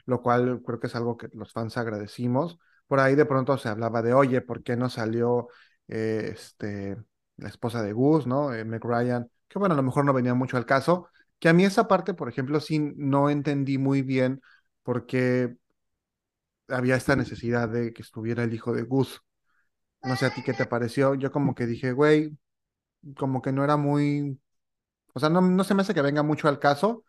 [0.06, 2.58] lo cual creo que es algo que los fans agradecimos.
[2.86, 5.48] Por ahí de pronto se hablaba de, oye, ¿por qué no salió
[5.88, 6.96] eh, este,
[7.36, 8.52] la esposa de Gus, ¿no?
[8.54, 11.08] Eh, Meg Ryan, que bueno, a lo mejor no venía mucho al caso,
[11.38, 14.40] que a mí esa parte, por ejemplo, sí no entendí muy bien
[14.82, 15.56] por qué
[16.68, 19.22] había esta necesidad de que estuviera el hijo de Gus
[20.02, 21.14] no sé a ti qué te pareció.
[21.14, 22.36] Yo como que dije, güey,
[23.16, 24.40] como que no era muy,
[25.14, 27.04] o sea, no, no se me hace que venga mucho al caso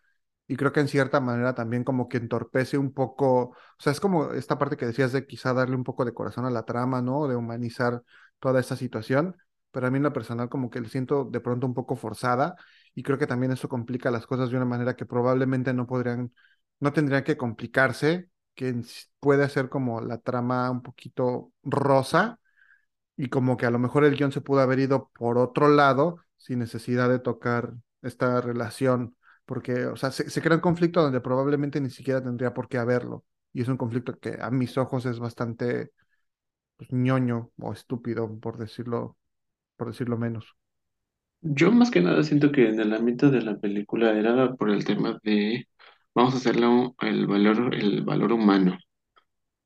[0.48, 4.00] y creo que en cierta manera también como que entorpece un poco, o sea, es
[4.00, 7.02] como esta parte que decías de quizá darle un poco de corazón a la trama,
[7.02, 7.28] ¿no?
[7.28, 8.04] De humanizar
[8.39, 9.36] toda esta situación,
[9.72, 12.56] pero a mí en lo personal como que lo siento de pronto un poco forzada
[12.96, 16.34] y creo que también eso complica las cosas de una manera que probablemente no podrían,
[16.80, 18.76] no tendrían que complicarse, que
[19.20, 22.39] puede ser como la trama un poquito rosa
[23.22, 26.18] y como que a lo mejor el guion se pudo haber ido por otro lado
[26.38, 29.16] sin necesidad de tocar esta relación,
[29.46, 33.24] porque, o sea, se, crea un conflicto donde probablemente ni siquiera tendría por qué haberlo,
[33.54, 35.92] y es un conflicto que a mis ojos es bastante
[36.78, 39.18] pues, ñoño o estúpido, por decirlo,
[39.78, 40.56] por decirlo menos.
[41.42, 44.84] Yo más que nada siento que en el ámbito de la película era por el
[44.84, 45.68] tema de
[46.16, 48.80] vamos a hacerlo el valor, el valor humano.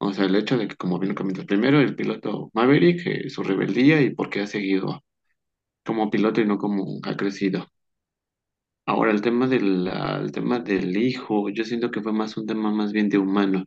[0.08, 3.30] O sea, el hecho de que, como bien lo comentas, primero el piloto Maverick, eh,
[3.30, 5.04] su rebeldía y por qué ha seguido
[5.86, 7.68] como piloto y no como ha crecido.
[8.88, 12.72] Ahora, el tema del, el tema del hijo, yo siento que fue más un tema
[12.72, 13.66] más bien de humano,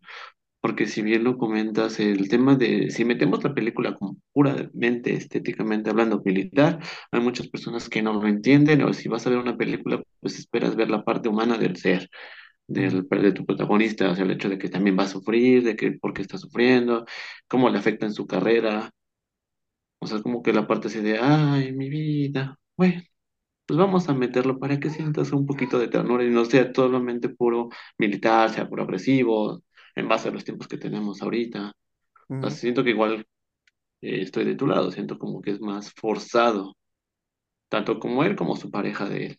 [0.61, 5.91] porque si bien lo comentas, el tema de, si metemos la película como puramente estéticamente
[5.91, 6.81] hablando militar,
[7.13, 10.39] hay muchas personas que no lo entienden, o si vas a ver una película, pues
[10.39, 12.11] esperas ver la parte humana del ser
[12.69, 15.77] del, de tu protagonista, o sea, el hecho de que también va a sufrir, de
[15.77, 17.07] que por qué está sufriendo,
[17.49, 18.93] cómo le afecta en su carrera.
[20.01, 23.03] O sea, como que la parte así de, ay, mi vida, bueno,
[23.67, 27.29] pues vamos a meterlo para que sientas un poquito de ternura y no sea totalmente
[27.31, 29.63] puro militar, sea puro agresivo,
[29.97, 31.73] en base a los tiempos que tenemos ahorita.
[32.41, 33.27] O sea, siento que igual
[34.03, 36.77] eh, estoy de tu lado, siento como que es más forzado,
[37.69, 39.39] tanto como él como su pareja de él.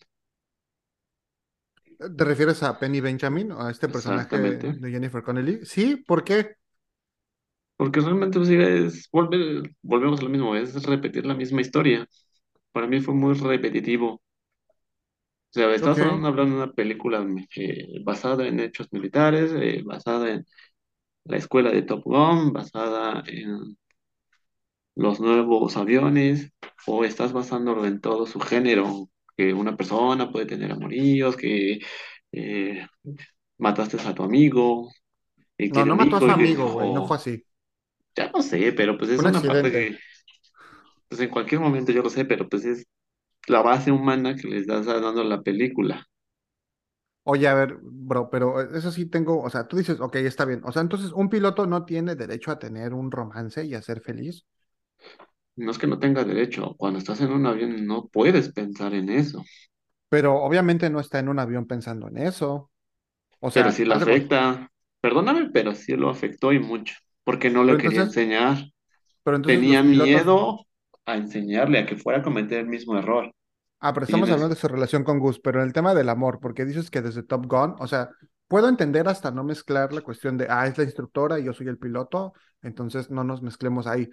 [1.99, 5.59] ¿Te refieres a Penny Benjamin o a este personaje de Jennifer Connelly?
[5.65, 6.55] Sí, ¿por qué?
[7.75, 12.07] Porque realmente pues, es volver, volvemos a lo mismo, es repetir la misma historia.
[12.71, 14.13] Para mí fue muy repetitivo.
[14.13, 14.21] O
[15.51, 17.25] sea, estás hablando, hablando de una película
[17.55, 20.45] eh, basada en hechos militares, eh, basada en
[21.25, 23.77] la escuela de Top Gun, basada en
[24.95, 26.51] los nuevos aviones,
[26.85, 31.79] o estás basándolo en todo su género, que una persona puede tener amoríos, que
[32.31, 32.87] eh,
[33.59, 34.89] mataste a tu amigo
[35.69, 37.45] No, no mató a su amigo, güey, no fue así.
[38.15, 39.97] ya no sé, pero pues es un una parte que,
[41.07, 42.85] pues en cualquier momento yo lo sé, pero pues es
[43.47, 46.07] la base humana que les estás dando la película.
[47.23, 50.61] Oye, a ver, bro, pero eso sí tengo, o sea, tú dices, ok, está bien.
[50.65, 54.01] O sea, entonces un piloto no tiene derecho a tener un romance y a ser
[54.01, 54.45] feliz,
[55.59, 59.09] No es que no tenga derecho, cuando estás en un avión no puedes pensar en
[59.09, 59.43] eso,
[60.09, 62.71] pero obviamente no está en un avión pensando en eso.
[63.39, 63.95] O pero sí cuenta.
[63.95, 64.71] afecta.
[65.01, 68.57] Perdóname, pero sí lo afectó y mucho, porque no le quería entonces, enseñar.
[69.23, 70.65] pero entonces Tenía pilotos, miedo
[71.05, 73.31] a enseñarle a que fuera a cometer el mismo error.
[73.79, 76.09] ah, pero estamos es- hablando de su relación con Gus, pero en el tema del
[76.09, 78.09] amor, porque dices que desde Top Gun, o sea,
[78.47, 81.67] puedo entender hasta no mezclar la cuestión de, ah, es la instructora y yo soy
[81.67, 84.09] el piloto, entonces no nos mezclemos ahí.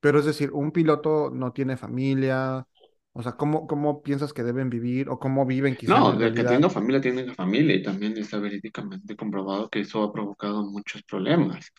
[0.00, 2.66] Pero es decir, un piloto no tiene familia,
[3.12, 6.16] o sea, ¿cómo, cómo piensas que deben vivir o cómo viven quizá en la no,
[6.16, 10.64] de que tenga familia, tiene familia y también está verídicamente comprobado que eso ha provocado
[10.64, 11.72] muchos problemas,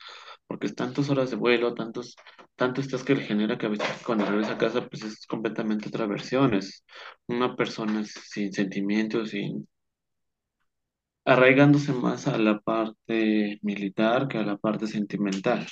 [0.46, 2.16] porque es tantas horas de vuelo, tantos,
[2.56, 5.88] tanto estrés que le genera que a veces cuando regresa a casa pues es completamente
[5.88, 6.84] otra versión, es
[7.28, 9.68] una persona sin sentimientos, sin
[11.26, 15.68] arraigándose más a la parte militar que a la parte sentimental.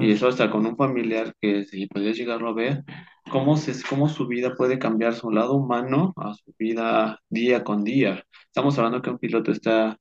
[0.00, 2.84] Y eso hasta con un familiar que si podías llegarlo a ver,
[3.30, 7.84] cómo, se, cómo su vida puede cambiar su lado humano a su vida día con
[7.84, 8.24] día.
[8.46, 9.98] Estamos hablando que un piloto está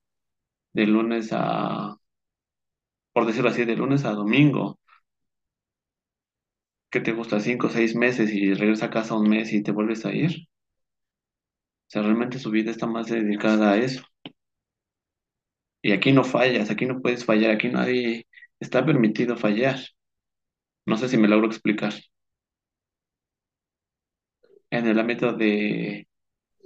[0.74, 1.98] de lunes a,
[3.14, 4.80] por decirlo así, de lunes a domingo,
[6.92, 9.72] que te gusta cinco o seis meses y regresa a casa un mes y te
[9.74, 10.48] vuelves a ir.
[11.88, 14.04] O sea, realmente su vida está más dedicada a eso.
[15.82, 18.26] Y aquí no fallas, aquí no puedes fallar, aquí nadie
[18.64, 19.80] está permitido fallar.
[20.86, 21.94] No sé si me logro explicar.
[24.70, 26.08] En el ámbito de,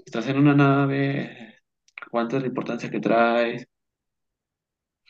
[0.05, 1.61] estás en una nave,
[2.09, 3.67] cuánta es la importancia que traes,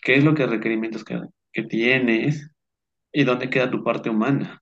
[0.02, 1.20] qué es lo que requerimientos que,
[1.54, 2.50] que tienes
[3.12, 4.62] y dónde queda tu parte humana.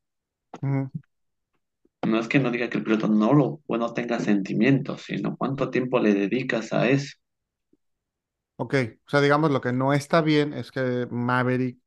[0.61, 5.35] No es que no diga que el piloto no lo, o no tenga sentimientos, sino
[5.37, 7.15] cuánto tiempo le dedicas a eso.
[8.57, 11.77] Ok, o sea, digamos, lo que no está bien es que Maverick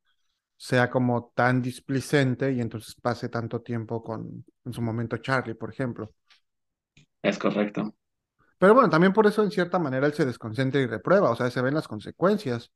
[0.59, 5.71] sea como tan displicente y entonces pase tanto tiempo con, en su momento, Charlie, por
[5.73, 6.13] ejemplo.
[7.23, 7.95] Es correcto,
[8.59, 11.51] Pero bueno, también por eso, en cierta manera, él se desconcentra y reprueba, o sea,
[11.51, 12.73] se ven las consecuencias,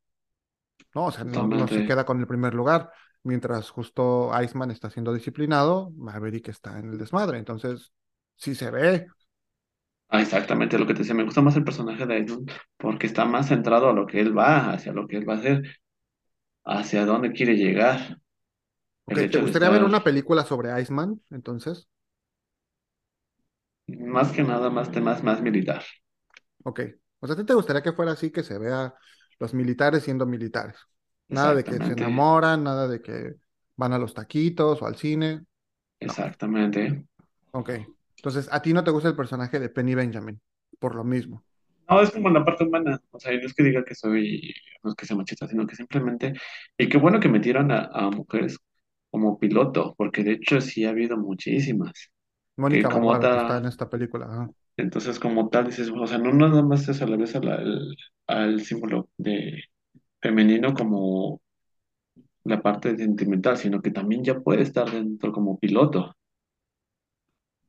[0.95, 1.07] ¿no?
[1.07, 2.91] O sea, no, no se queda con el primer lugar,
[3.25, 7.93] mientras justo Iceman está siendo disciplinado, Maverick está en el desmadre, entonces,
[8.37, 9.07] sí se ve,
[10.09, 11.15] Ah, exactamente lo que te decía.
[11.15, 14.37] Me gusta más el personaje de Edmund porque está más centrado a lo que él
[14.37, 15.63] va, hacia lo que él va a hacer,
[16.65, 18.19] hacia dónde quiere llegar.
[19.05, 21.89] Ok, El ¿te gustaría ver una película sobre Iceman, entonces?
[24.15, 25.85] más que nada, más temas más militar.
[26.65, 26.81] Ok.
[27.21, 28.95] O sea, ¿a ti te gustaría que fuera así, que se vea
[29.39, 30.77] los militares siendo militares?
[31.29, 33.35] Nada de que se enamoran, nada de que
[33.77, 35.45] van a los taquitos o al cine.
[36.03, 36.17] No.
[36.19, 37.07] exactamente.
[37.53, 37.71] Ok.
[38.17, 40.41] Entonces, ¿a ti no te gusta el personaje de Penny Benjamin?
[40.79, 41.45] Por lo mismo.
[41.93, 43.01] No, es como la parte humana.
[43.11, 45.77] O sea, no es que diga que soy, no es que sea machista, sino que
[45.77, 46.33] simplemente.
[46.79, 48.59] Y qué bueno que metieron a, a mujeres
[49.11, 51.93] como piloto, porque de hecho sí ha habido muchísimas.
[52.69, 54.25] Que Mónica como que está en tal, esta película.
[54.27, 54.53] ajá.
[54.77, 57.55] entonces como tal dices, o sea, no nada más es a la vez a la-
[57.57, 59.65] al, al símbolo de
[60.23, 61.43] femenino como
[62.45, 66.15] la parte sentimental, sino que también ya puede estar dentro como piloto.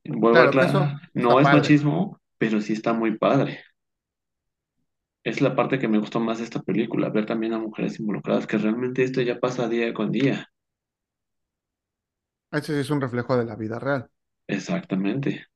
[0.04, 1.50] Vuelvo a Claro que aclarar, eso no está es padre.
[1.50, 3.60] machismo, pero sí está muy padre.
[5.24, 8.46] Es la parte que me gustó más de esta película, ver también a mujeres involucradas,
[8.46, 10.48] que realmente esto ya pasa día con día.
[12.50, 14.08] Ese sí es un reflejo de la vida real.
[14.46, 15.46] Exactamente.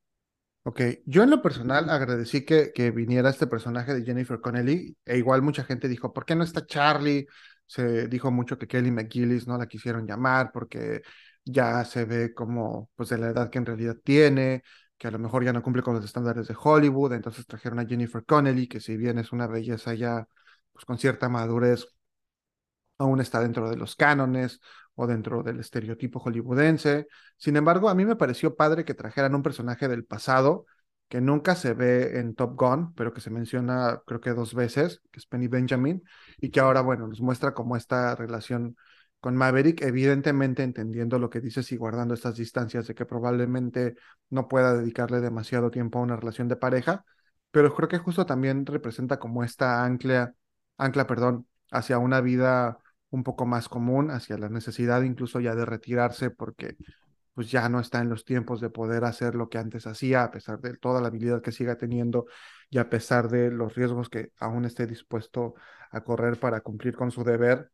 [0.65, 5.17] Ok, yo en lo personal agradecí que, que viniera este personaje de Jennifer Connelly, e
[5.17, 7.27] igual mucha gente dijo, ¿por qué no está Charlie?
[7.67, 11.01] Se dijo mucho que Kelly McGillis no la quisieron llamar porque
[11.45, 14.63] ya se ve como, pues, de la edad que en realidad tiene,
[14.99, 17.87] que a lo mejor ya no cumple con los estándares de Hollywood, entonces trajeron a
[17.87, 20.27] Jennifer Connelly, que si bien es una belleza ya,
[20.73, 21.87] pues, con cierta madurez,
[22.99, 24.61] aún está dentro de los cánones
[24.95, 27.07] o dentro del estereotipo hollywoodense.
[27.37, 30.67] Sin embargo, a mí me pareció padre que trajeran un personaje del pasado
[31.09, 35.01] que nunca se ve en Top Gun, pero que se menciona creo que dos veces,
[35.11, 36.03] que es Penny Benjamin,
[36.39, 38.77] y que ahora, bueno, nos muestra como esta relación
[39.21, 43.97] con Maverick, evidentemente entendiendo lo que dices y guardando estas distancias de que probablemente
[44.31, 47.05] no pueda dedicarle demasiado tiempo a una relación de pareja,
[47.51, 50.35] pero creo que justo también representa como esta ancla,
[50.77, 52.79] ancla, perdón, hacia una vida
[53.11, 56.77] un poco más común, hacia la necesidad incluso ya de retirarse porque
[57.35, 60.31] pues ya no está en los tiempos de poder hacer lo que antes hacía, a
[60.31, 62.27] pesar de toda la habilidad que siga teniendo
[62.69, 65.55] y a pesar de los riesgos que aún esté dispuesto
[65.91, 67.71] a correr para cumplir con su deber,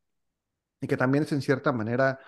[0.84, 2.18] y que también es en cierta manera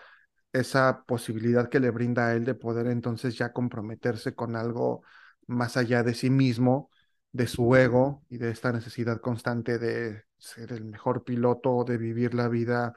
[0.52, 5.02] esa posibilidad que le brinda a él de poder entonces ya comprometerse con algo
[5.46, 6.90] más allá de sí mismo,
[7.32, 12.32] de su ego y de esta necesidad constante de ser el mejor piloto, de vivir
[12.32, 12.94] la vida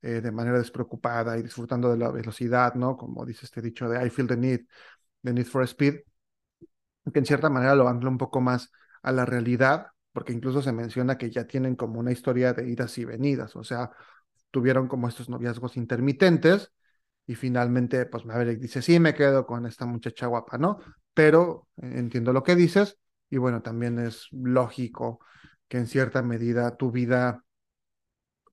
[0.00, 2.96] eh, de manera despreocupada y disfrutando de la velocidad, ¿no?
[2.96, 4.60] Como dice este dicho de I feel the need,
[5.22, 6.00] the need for speed,
[7.12, 8.70] que en cierta manera lo ancla un poco más
[9.02, 12.96] a la realidad, porque incluso se menciona que ya tienen como una historia de idas
[12.98, 13.90] y venidas, o sea,
[14.52, 16.72] tuvieron como estos noviazgos intermitentes
[17.26, 20.78] y finalmente, pues Maverick dice, sí, me quedo con esta muchacha guapa, ¿no?
[21.14, 22.98] Pero eh, entiendo lo que dices
[23.30, 25.20] y bueno, también es lógico
[25.66, 27.44] que en cierta medida tu vida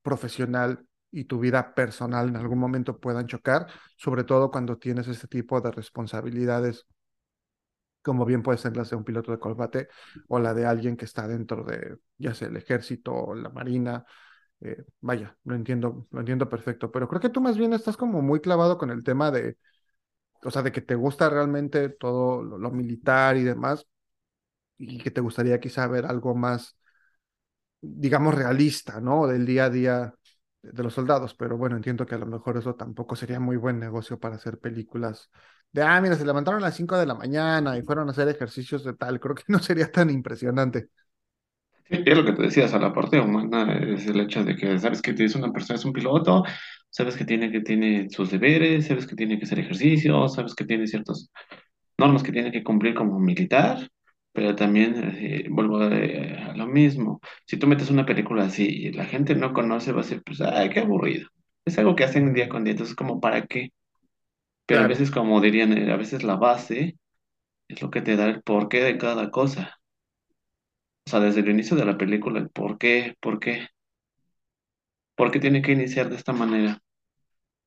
[0.02, 5.28] profesional y tu vida personal en algún momento puedan chocar, sobre todo cuando tienes este
[5.28, 6.86] tipo de responsabilidades,
[8.02, 9.90] como bien puede ser la de un piloto de combate
[10.28, 14.06] o la de alguien que está dentro de, ya sea el ejército o la marina.
[14.62, 18.22] Eh, vaya, lo entiendo, lo entiendo perfecto, pero creo que tú más bien estás como
[18.22, 19.58] muy clavado con el tema de,
[20.44, 23.88] o sea, de que te gusta realmente todo lo, militar y demás,
[24.78, 26.78] y que te gustaría quizá ver algo más,
[27.82, 29.28] digamos, realista, ¿no?
[29.28, 30.14] Del día a día
[30.62, 33.80] de los soldados, pero bueno, entiendo que a lo mejor eso tampoco sería muy buen
[33.80, 35.30] negocio para hacer películas
[35.72, 38.28] de, ah, mira, se levantaron a las 5 de la mañana y fueron a hacer
[38.28, 40.90] ejercicios de tal, creo que no sería tan impresionante.
[41.90, 44.78] Sí, es lo que te decías, a la parte humana es el hecho de que
[44.78, 46.44] sabes que es una persona, es un piloto,
[46.90, 50.66] sabes que tiene que tiene sus deberes, sabes que tiene que hacer ejercicio, sabes que
[50.66, 51.32] tiene ciertas
[51.98, 53.90] normas que tiene que cumplir como militar,
[54.34, 55.88] pero también eh, vuelvo a,
[56.52, 57.22] a lo mismo.
[57.46, 60.42] Si tú metes una película así y la gente no conoce, va a ser, pues,
[60.42, 61.30] ay, qué aburrido.
[61.66, 63.72] Es algo que hacen día con día, entonces, como, ¿para qué?
[64.68, 66.98] Pero a veces, como dirían, eh, a veces la base
[67.70, 69.79] es lo que te da el porqué de cada cosa.
[71.08, 73.68] O sea, desde el inicio de la película, el por qué, por qué,
[75.16, 76.80] por qué tiene que iniciar de esta manera.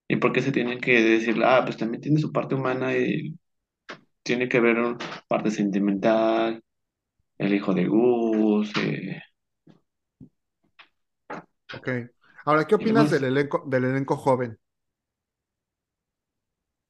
[0.09, 3.37] Y por qué se tiene que decir, ah, pues también tiene su parte humana y
[4.23, 6.63] tiene que ver un- parte sentimental,
[7.39, 9.23] el hijo de Gus, eh,
[11.73, 11.89] ok.
[12.45, 14.59] Ahora, ¿qué y opinas del elenco, del elenco joven?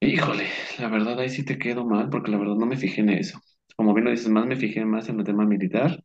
[0.01, 3.09] Híjole, la verdad ahí sí te quedo mal porque la verdad no me fijé en
[3.11, 3.41] eso.
[3.77, 6.03] Como bien lo dices, más me fijé más en el tema militar.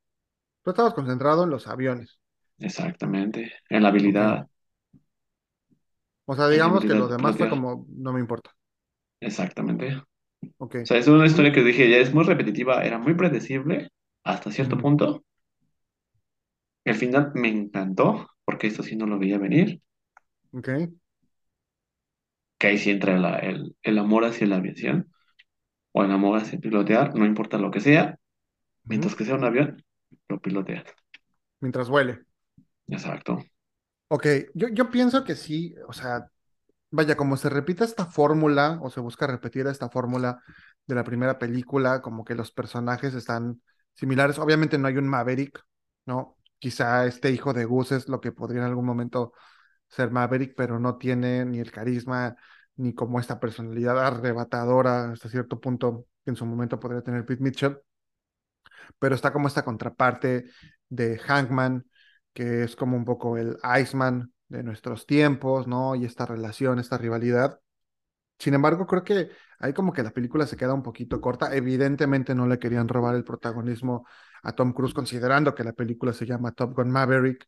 [0.67, 2.19] Tú estabas concentrado en los aviones,
[2.59, 3.51] Exactamente.
[3.69, 4.47] En la habilidad,
[6.25, 8.51] O sea, digamos que habilidad lo de demás fue como, no me importa,
[9.21, 9.95] Exactamente.
[9.97, 10.03] O
[10.57, 10.75] ok.
[10.83, 13.89] sea, es una historia que dije, ya es muy repetitiva, era muy predecible
[14.25, 15.23] hasta cierto punto.
[16.85, 19.79] El final me encantó, porque esto sí no lo veía venir,
[20.53, 20.69] ok.
[22.57, 25.11] que ahí sí entra la- el, el amor hacia la aviación,
[25.93, 28.19] o el amor hacia pilotear, no importa lo que sea,
[28.87, 29.83] mientras que sea un avión,
[30.27, 30.85] lo piloteas.
[31.59, 32.21] Mientras vuele.
[32.87, 33.39] Exacto.
[34.09, 36.29] Ok, yo, yo pienso que sí, o sea,
[36.91, 40.41] vaya, como se repite esta fórmula, o se busca repetir esta fórmula
[40.85, 43.61] de la primera película, como que los personajes están
[43.95, 44.39] similares.
[44.39, 45.61] Obviamente no hay un Maverick,
[46.05, 46.37] ¿no?
[46.59, 49.33] Quizá este hijo de Gus es lo que podría en algún momento
[49.89, 52.35] ser Maverick, pero no tiene ni el carisma,
[52.77, 57.43] ni como esta personalidad arrebatadora hasta cierto punto que en su momento podría tener Pete
[57.43, 57.77] Mitchell
[58.99, 60.45] pero está como esta contraparte
[60.89, 61.85] de Hankman,
[62.33, 65.95] que es como un poco el Iceman de nuestros tiempos, ¿no?
[65.95, 67.59] Y esta relación, esta rivalidad.
[68.39, 71.55] Sin embargo, creo que ahí como que la película se queda un poquito corta.
[71.55, 74.07] Evidentemente no le querían robar el protagonismo
[74.43, 77.47] a Tom Cruise, considerando que la película se llama Top Gun Maverick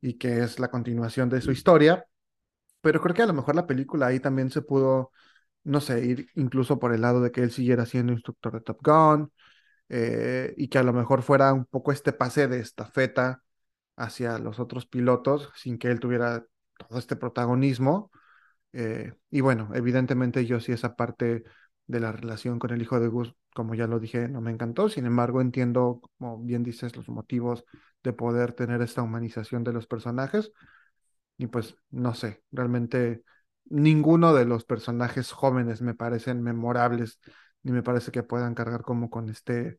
[0.00, 2.04] y que es la continuación de su historia.
[2.80, 5.12] Pero creo que a lo mejor la película ahí también se pudo,
[5.64, 8.78] no sé, ir incluso por el lado de que él siguiera siendo instructor de Top
[8.82, 9.32] Gun,
[9.90, 13.42] eh, y que a lo mejor fuera un poco este pase de estafeta
[13.96, 16.46] hacia los otros pilotos sin que él tuviera
[16.88, 18.10] todo este protagonismo.
[18.72, 21.44] Eh, y bueno, evidentemente yo sí esa parte
[21.86, 24.88] de la relación con el hijo de Gus, como ya lo dije, no me encantó.
[24.88, 27.64] Sin embargo, entiendo, como bien dices, los motivos
[28.02, 30.52] de poder tener esta humanización de los personajes.
[31.36, 33.24] Y pues no sé, realmente
[33.64, 37.20] ninguno de los personajes jóvenes me parecen memorables,
[37.62, 39.78] ni me parece que puedan cargar como con este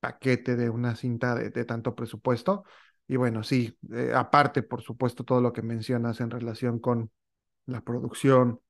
[0.00, 2.64] paquete de una cinta de, tanto presupuesto.
[3.06, 7.10] Y bueno, sí, eh, aparte, por supuesto, todo lo que mencionas en relación con
[7.66, 8.60] la producción,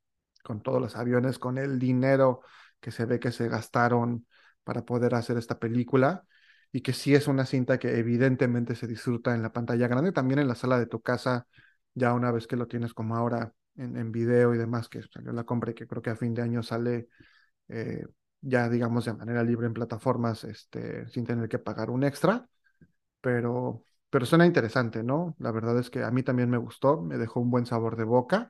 [0.43, 2.41] con todos los aviones, con el dinero
[2.80, 4.26] que se ve que se gastaron
[4.64, 6.24] para poder hacer esta película
[6.72, 10.41] y que sí es una cinta que evidentemente se disfruta en la pantalla grande, también
[10.41, 11.47] en la sala de tu casa,
[11.95, 15.32] ya una vez que lo tienes como ahora en, en video y demás, que salió
[15.32, 17.09] la compra y que creo que a fin de año sale
[17.68, 18.05] eh,
[18.43, 22.49] ya digamos de manera libre en plataformas este, sin tener que pagar un extra,
[23.20, 25.36] pero, pero suena interesante, ¿no?
[25.38, 28.05] La verdad es que a mí también me gustó, me dejó un buen sabor de
[28.05, 28.49] boca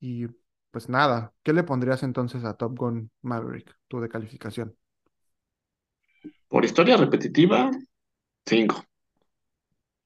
[0.00, 0.26] y
[0.70, 4.76] pues nada, ¿qué le pondrías entonces a Top Gun Maverick, tú de calificación?
[6.48, 7.68] Por historia repetitiva,
[8.46, 8.84] 5.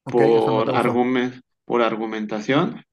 [0.05, 1.05] Ok, eso no Por te gustó.
[1.05, 2.83] argumen- por argumentación,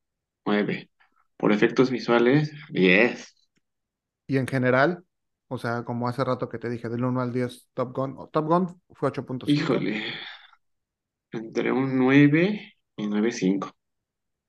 [0.47, 0.91] 9.
[1.37, 3.35] Por efectos visuales, 10.
[4.27, 5.05] Y en general,
[5.49, 8.47] o sea, como hace rato que te dije, del uno al 10 Top Gun, Top
[8.47, 10.03] Gun fue ocho punto cinco Híjole,
[11.33, 13.73] entre un 9 y nueve cinco.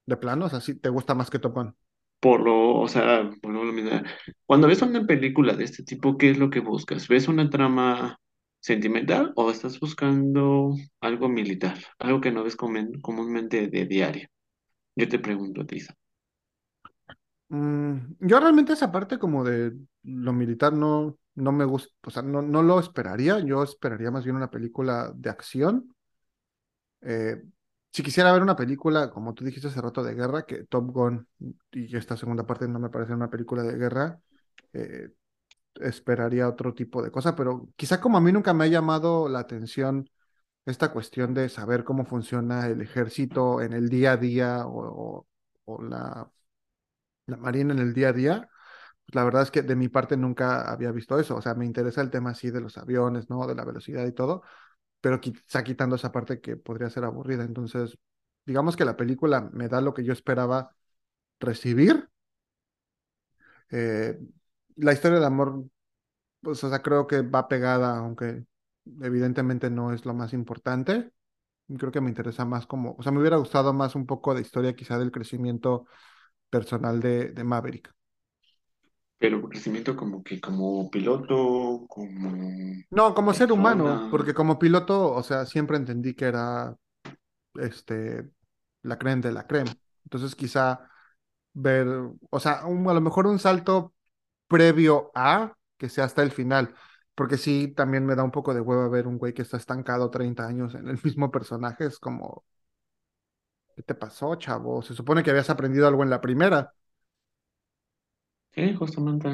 [0.08, 1.76] de plano, o sea, sí, te gusta más que Top Gun.
[2.20, 3.92] Por lo, o sea, por lo mismo,
[4.46, 7.08] cuando ves una película de este tipo, ¿qué es lo que buscas?
[7.08, 8.20] ¿Ves una trama
[8.60, 11.78] sentimental o estás buscando algo militar?
[12.00, 14.28] Algo que no ves comúnmente de diario.
[14.96, 15.96] Yo te pregunto a ti, Isa.
[17.50, 19.74] Mm, yo realmente esa parte como de
[20.04, 24.24] lo militar no, no me gusta, o sea, no, no lo esperaría, yo esperaría más
[24.24, 25.96] bien una película de acción.
[27.02, 27.42] Eh,
[27.92, 31.28] si quisiera ver una película, como tú dijiste hace rato, de guerra, que Top Gun
[31.72, 34.20] y esta segunda parte no me parece una película de guerra,
[34.74, 35.10] eh,
[35.82, 39.40] esperaría otro tipo de cosa, pero quizá como a mí nunca me ha llamado la
[39.40, 40.10] atención
[40.66, 45.28] esta cuestión de saber cómo funciona el ejército en el día a día o, o-
[45.66, 46.32] o la,
[47.28, 48.50] la marina en el día a día,
[49.06, 51.36] pues la verdad es que de mi parte nunca había visto eso.
[51.38, 53.48] O sea, me interesa el tema así de los aviones, ¿no?
[53.48, 54.44] De la velocidad y todo,
[55.02, 57.44] pero quizá quitando esa parte que podría ser aburrida.
[57.46, 57.98] Entonces,
[58.46, 60.76] digamos que la película me da lo que yo esperaba
[61.40, 62.10] recibir.
[63.72, 64.18] Eh,
[64.78, 65.66] la historia de amor,
[66.42, 68.46] pues, o sea, creo que va pegada, aunque
[69.02, 71.12] evidentemente no es lo más importante.
[71.80, 74.42] Creo que me interesa más como, o sea, me hubiera gustado más un poco de
[74.42, 75.88] historia quizá del crecimiento
[76.58, 77.94] personal de, de Maverick.
[79.20, 82.30] Pero crecimiento como que como piloto, como
[82.92, 86.76] No, como ser humano, porque como piloto, o sea, siempre entendí que era
[87.56, 88.30] este
[88.84, 89.78] la creme de la creme.
[90.06, 90.90] Entonces, quizá
[91.54, 91.88] ver,
[92.32, 93.94] o sea, un- a lo mejor un salto
[94.48, 96.76] previo a que sea hasta el final,
[97.16, 100.12] porque sí, también me da un poco de hueva ver un güey que está estancado
[100.12, 102.46] 30 años en el mismo personaje, es como,
[103.76, 104.82] ¿qué te pasó, chavo?
[104.82, 106.74] Se supone que habías aprendido algo en la primera.
[108.56, 109.30] Sí, justamente.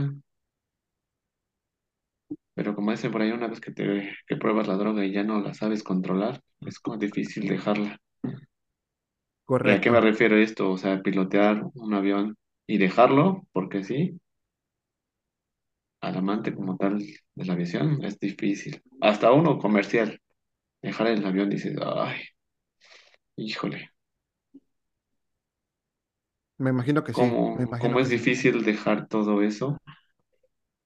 [2.54, 5.24] Pero como dicen por ahí, una vez que te que pruebas la droga y ya
[5.24, 7.98] no la sabes controlar, es como difícil dejarla.
[9.64, 10.02] ¿Y a qué me Correcto.
[10.02, 10.70] refiero esto?
[10.72, 12.38] O sea, pilotear un avión
[12.68, 14.20] y dejarlo, porque sí,
[16.02, 18.82] al amante como tal de la aviación es difícil.
[19.02, 20.20] Hasta uno comercial,
[20.82, 22.22] dejar el avión dices, ay,
[23.36, 23.91] híjole,
[26.62, 28.10] Me imagino que sí, me ¿cómo, es sí.
[28.10, 29.78] difícil dejar todo eso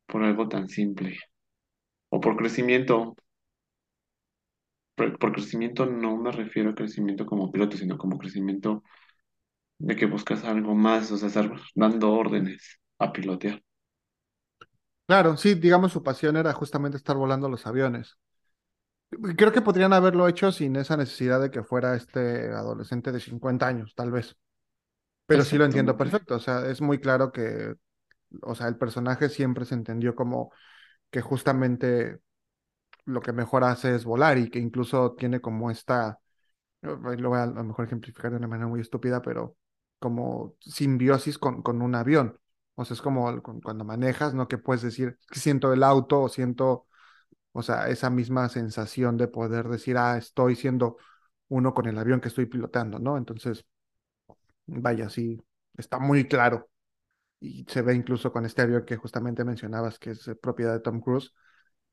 [0.08, 1.18] por algo tan simple?
[2.10, 3.16] O por crecimiento.
[4.96, 8.84] Por, por crecimiento no me refiero a crecimiento como piloto, sino como crecimiento
[9.80, 13.64] de que buscas algo más, o sea, estar dando órdenes a pilotear.
[15.08, 18.18] Claro, sí, digamos su pasión era justamente estar volando los aviones.
[19.38, 23.68] Creo que podrían haberlo hecho sin esa necesidad de que fuera este adolescente de 50
[23.68, 24.36] años, tal vez.
[25.26, 26.36] Pero sí lo entiendo perfecto.
[26.36, 27.76] O sea, es muy claro que,
[28.44, 30.52] o sea, el personaje siempre se entendió como
[31.12, 32.20] que justamente
[33.06, 36.20] lo que mejor hace es volar y que incluso tiene como esta,
[36.82, 39.58] lo voy a, a lo mejor ejemplificar de una manera muy estúpida, pero
[40.00, 42.40] como simbiosis con, con un avión.
[42.76, 44.48] O sea, es como cu- cuando manejas, ¿no?
[44.48, 46.88] Que puedes decir, "Es que siento el auto o siento
[47.54, 50.98] O sea, esa misma sensación de poder decir, ah, estoy siendo
[51.50, 53.18] uno con el avión que estoy pilotando, ¿no?
[53.18, 53.66] Entonces,
[54.68, 55.42] vaya, sí,
[55.78, 56.70] está muy claro.
[57.42, 60.82] Y se ve incluso con este avión que justamente mencionabas, que es eh, propiedad de
[60.82, 61.34] Tom Cruise,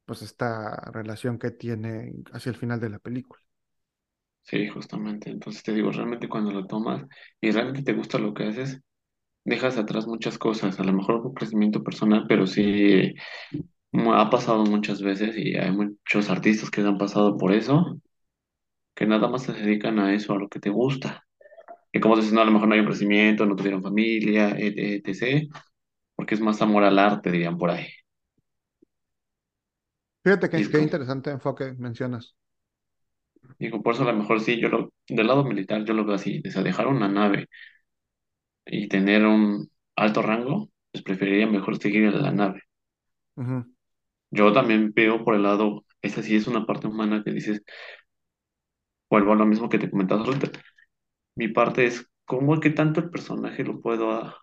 [0.07, 3.43] pues esta relación que tiene hacia el final de la película.
[4.43, 5.31] Sí, justamente.
[5.31, 7.05] Entonces te digo, realmente cuando lo tomas
[7.41, 8.81] y realmente te gusta lo que haces,
[9.45, 13.15] dejas atrás muchas cosas, a lo mejor por crecimiento personal, pero sí
[14.15, 17.99] ha pasado muchas veces y hay muchos artistas que han pasado por eso,
[18.95, 21.25] que nada más se dedican a eso, a lo que te gusta.
[21.93, 24.79] Y como dices, no, a lo mejor no hay un crecimiento, no tuvieron familia, et-
[24.79, 25.49] etc.,
[26.17, 27.87] porque es más amor al arte, dirían por ahí.
[30.25, 32.35] Fíjate que qué interesante enfoque mencionas.
[33.59, 36.17] digo, por eso a lo mejor sí, yo lo, del lado militar yo lo veo
[36.17, 37.49] así, o sea, dejar una nave
[38.67, 42.63] y tener un alto rango, pues preferiría mejor seguir en la nave.
[44.31, 47.63] Yo también veo por el lado, esa sí es una parte humana que dices,
[49.11, 50.51] vuelvo a lo mismo que te comentaba ahorita.
[51.37, 54.35] Mi parte es, ¿cómo es que tanto el personaje lo puedo a-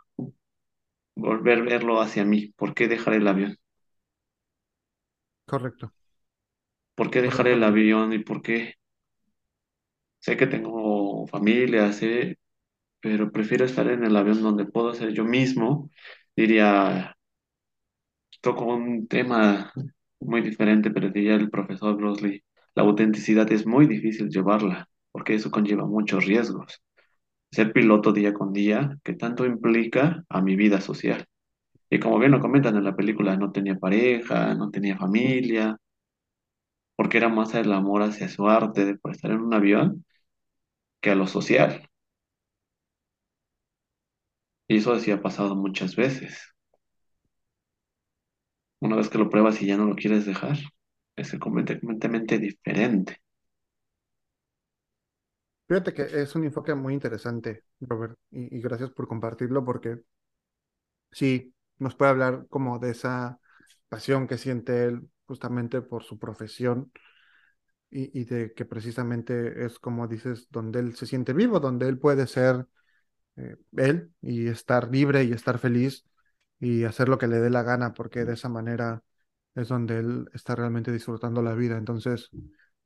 [1.16, 2.48] volver a verlo hacia mí?
[2.57, 3.57] ¿Por qué dejar el avión?
[5.45, 5.94] Correcto,
[6.94, 7.48] ¿Por qué dejar correcto.
[7.48, 8.76] el avión y por qué?
[10.26, 12.38] Sé que tengo familia, sé,
[13.02, 15.91] pero prefiero estar en el avión donde puedo ser yo mismo.
[16.36, 17.16] Diría,
[18.41, 19.72] toco un tema
[20.20, 22.44] muy diferente, pero diría el profesor Bruce Lee,
[22.76, 26.81] la autenticidad es muy difícil llevarla, porque eso conlleva muchos riesgos.
[27.52, 31.26] Ser piloto día con día, que tanto implica a mi vida social.
[31.90, 35.77] Y como bien lo comentan en la película, no tenía pareja, no tenía familia,
[36.95, 40.06] porque era más el amor hacia su arte por estar en un avión
[41.02, 41.90] que a lo social.
[44.69, 46.53] Y eso sí ha pasado muchas veces.
[48.81, 50.57] Una vez que lo pruebas y ya no lo quieres dejar,
[51.15, 53.22] es completamente diferente.
[55.70, 60.00] Fíjate que es un enfoque muy interesante, Robert, y, gracias por compartirlo porque
[61.12, 63.40] sí, nos puede hablar como de esa
[63.88, 66.91] pasión que siente él justamente por su profesión
[67.91, 72.00] y, y de que precisamente es como dices, donde él se siente vivo, donde él
[72.00, 72.68] puede ser
[73.38, 76.06] eh, él y estar libre y estar feliz
[76.60, 79.04] y hacer lo que le dé la gana, porque de esa manera
[79.56, 81.78] es donde él está realmente disfrutando la vida.
[81.78, 82.32] Entonces,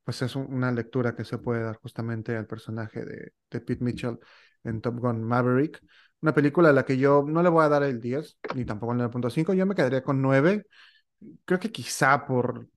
[0.03, 3.83] pues es un- una lectura que se puede dar justamente al personaje de, de Pete
[3.83, 4.19] Mitchell
[4.63, 5.81] en Top Gun Maverick.
[6.21, 8.91] Una película a la que yo no le voy a dar el 10, ni tampoco
[8.93, 10.65] el nueve punto cinco yo me quedaría con nueve
[11.45, 12.67] Creo que quizá por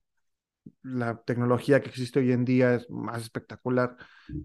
[0.83, 3.97] la tecnología que existe hoy en día es más espectacular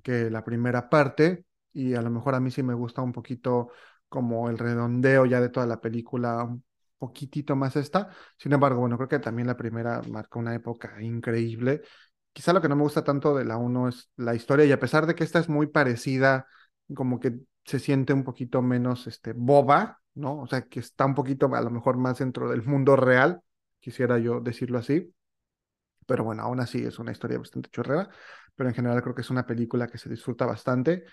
[0.03, 3.71] que la primera parte y a lo mejor a mí sí me gusta un poquito
[4.09, 6.65] como el redondeo ya de toda la película, un
[6.99, 8.11] poquitito más esta.
[8.39, 11.83] Sin embargo, bueno, creo que también la primera marca una época increíble.
[12.33, 14.81] Quizá lo que no me gusta tanto de la uno es la historia y a
[14.81, 16.47] pesar de que esta es muy parecida,
[16.95, 20.41] como que se siente un poquito menos este, boba, ¿no?
[20.41, 23.41] O sea, que está un poquito a lo mejor más dentro del mundo real,
[23.81, 25.13] quisiera yo decirlo así
[26.07, 28.09] pero bueno, aún así es una historia bastante chorrera,
[28.55, 31.05] pero en general creo que es una película que se disfruta bastante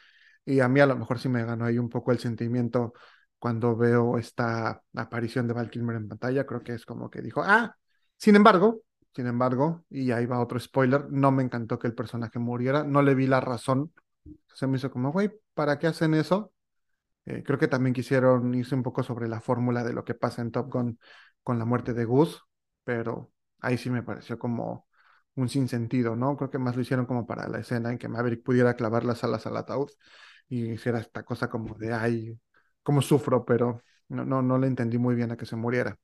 [0.45, 2.93] y a mí a lo mejor sí me ganó ahí un poco el sentimiento
[3.37, 7.41] cuando veo esta aparición de Val Kilmer en pantalla, creo que es como que dijo,
[7.43, 7.75] ah,
[8.17, 8.81] sin embargo,
[9.13, 13.01] sin embargo, y ahí va otro spoiler, no me encantó que el personaje muriera, no
[13.01, 13.93] le vi la razón,
[14.53, 16.53] se me hizo como, güey, ¿para qué hacen eso?
[17.25, 20.41] Eh, creo que también quisieron irse un poco sobre la fórmula de lo que pasa
[20.41, 20.99] en Top Gun
[21.43, 22.41] con la muerte de Gus,
[22.83, 24.87] pero ahí sí me pareció como
[25.35, 26.35] un sinsentido, ¿no?
[26.37, 29.23] Creo que más lo hicieron como para la escena en que Maverick pudiera clavar las
[29.23, 29.89] alas al ataúd
[30.47, 32.39] y hiciera esta cosa como de, ay,
[32.83, 35.97] cómo sufro, pero no, no, no le entendí muy bien a que se muriera.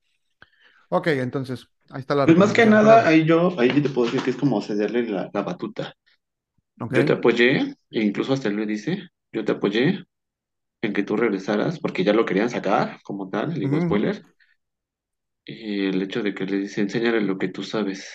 [0.90, 4.24] Ok, entonces, ahí está la Pues más que nada, ahí yo, ahí te puedo decir
[4.24, 5.94] que es como cederle la, la batuta.
[6.90, 10.06] Yo te apoyé, e incluso hasta él me dice, yo te apoyé
[10.82, 14.24] en que tú regresaras, porque ya lo querían sacar como tal, digo ujú, spoiler,
[15.46, 18.08] y el hecho de que le dice, enséñale lo que tú sabes,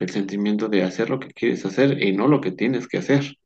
[0.00, 3.36] el sentimiento de hacer lo que quieres hacer y no lo que tienes que hacer,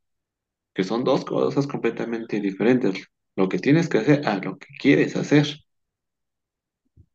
[0.75, 3.07] que son dos cosas completamente diferentes,
[3.37, 5.47] lo que tienes que hacer a lo que quieres hacer.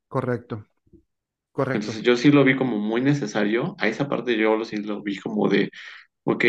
[0.08, 0.66] Correcto,
[1.52, 1.92] correcto.
[1.92, 5.02] Entonces yo sí lo vi como muy necesario, a esa parte yo lo, sí lo
[5.04, 5.70] vi como de,
[6.24, 6.46] ok,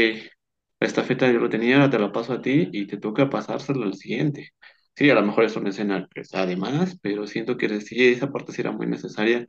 [0.81, 3.95] la estafeta yo lo tenía, te la paso a ti y te toca pasárselo al
[3.95, 4.51] siguiente.
[4.97, 6.23] Sí, a lo mejor es una escena que
[6.57, 9.47] más, pero siento que sí, esa parte sí era muy necesaria,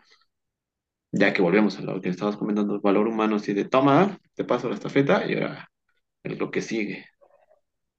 [1.12, 4.46] ya que volvemos a lo que estabas comentando, el valor humano, así de, toma, te
[4.46, 5.70] paso la estafeta y ahora
[6.24, 7.06] es lo que sigue.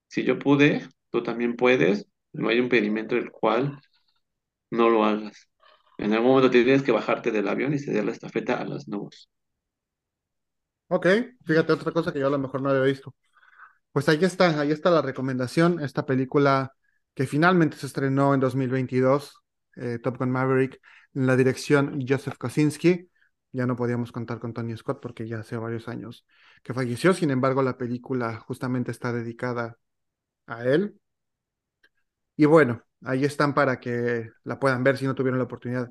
[0.08, 3.80] Si yo pude, tú también puedes, no hay un impedimento del cual
[4.70, 5.48] no lo hagas.
[6.02, 9.28] En algún momento tienes que bajarte del avión y ceder la estafeta a las nubes.
[10.88, 11.06] Ok,
[11.46, 13.14] fíjate, otra cosa que yo a lo mejor no había visto.
[13.92, 16.72] Pues ahí está, ahí está la recomendación, esta película
[17.14, 19.34] que finalmente se estrenó en 2022,
[19.76, 20.80] eh, Top Gun Maverick,
[21.14, 23.08] en la dirección Joseph Kosinski.
[23.52, 26.26] Ya no podíamos contar con Tony Scott porque ya hace varios años
[26.62, 29.78] que falleció, sin embargo la película justamente está dedicada
[30.46, 31.00] a él.
[32.36, 35.90] Y bueno, ahí están para que la puedan ver si no tuvieron la oportunidad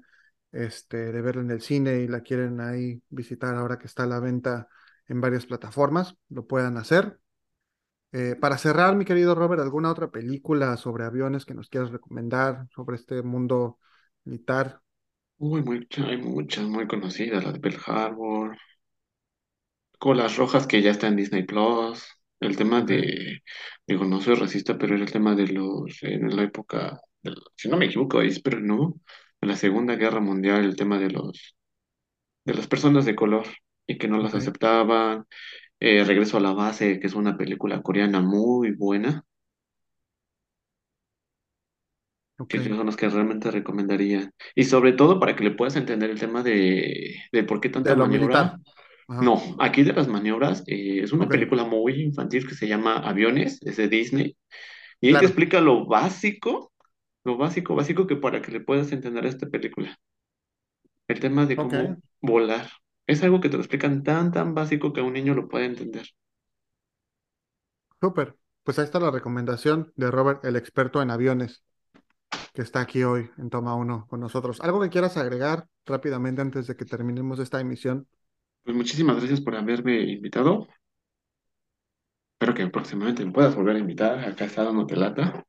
[0.52, 4.08] este, de verla en el cine y la quieren ahí visitar ahora que está a
[4.08, 4.68] la venta
[5.08, 7.20] en varias plataformas, lo puedan hacer.
[8.14, 12.68] Eh, para cerrar, mi querido Robert, ¿alguna otra película sobre aviones que nos quieras recomendar
[12.76, 13.80] sobre este mundo
[14.26, 14.82] militar?
[15.38, 18.58] Uy, hay muchas muy conocidas, la de Pearl Harbor,
[19.98, 22.06] Colas Rojas, que ya está en Disney Plus.
[22.42, 23.44] El tema de,
[23.88, 27.00] digo, no soy racista, pero era el tema de los, en la época,
[27.56, 28.96] si no me equivoco, pero no,
[29.42, 31.56] en la Segunda Guerra Mundial, el tema de los,
[32.46, 33.48] de las personas de color
[33.88, 35.26] y que no las aceptaban.
[35.80, 39.26] Eh, Regreso a la base, que es una película coreana muy buena.
[42.48, 44.32] que son los que realmente recomendaría.
[44.56, 47.96] Y sobre todo para que le puedas entender el tema de, de por qué tanta
[47.96, 48.58] maniobra.
[49.20, 53.60] No, aquí de las maniobras eh, es una película muy infantil que se llama Aviones,
[53.64, 54.38] es de Disney.
[55.02, 56.72] Y él te explica lo básico,
[57.24, 59.98] lo básico, básico que para que le puedas entender esta película.
[61.08, 62.70] El tema de cómo volar.
[63.08, 66.08] Es algo que te lo explican tan, tan básico que un niño lo puede entender.
[68.00, 68.38] Súper.
[68.64, 71.64] Pues ahí está la recomendación de Robert, el experto en aviones
[72.54, 74.62] que está aquí hoy en Toma 1 con nosotros.
[74.62, 78.08] ¿Algo que quieras agregar rápidamente antes de que terminemos esta emisión?
[78.64, 80.68] Pues muchísimas gracias por haberme invitado.
[82.34, 84.20] Espero que próximamente me puedas volver a invitar.
[84.20, 85.46] Acá está dándote lata.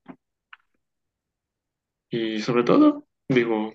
[2.10, 3.72] Y sobre todo, digo,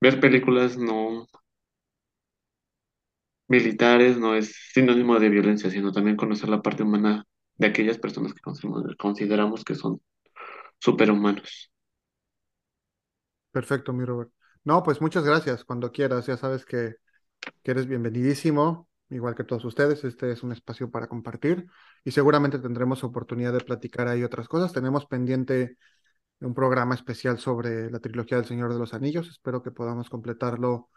[0.00, 1.26] ver películas no
[3.48, 7.26] militares no es sinónimo de violencia, sino también conocer la parte humana
[7.56, 8.40] de aquellas personas que
[8.96, 10.00] consideramos que son
[10.80, 11.70] superhumanos.
[13.52, 14.30] Perfecto, mi Robert.
[14.64, 15.64] No, pues muchas gracias.
[15.64, 16.94] Cuando quieras, ya sabes que,
[17.62, 20.04] que eres bienvenidísimo, igual que todos ustedes.
[20.04, 21.66] Este es un espacio para compartir
[22.04, 24.72] y seguramente tendremos oportunidad de platicar ahí otras cosas.
[24.72, 25.76] Tenemos pendiente
[26.40, 29.28] un programa especial sobre la trilogía del Señor de los Anillos.
[29.28, 30.88] Espero que podamos completarlo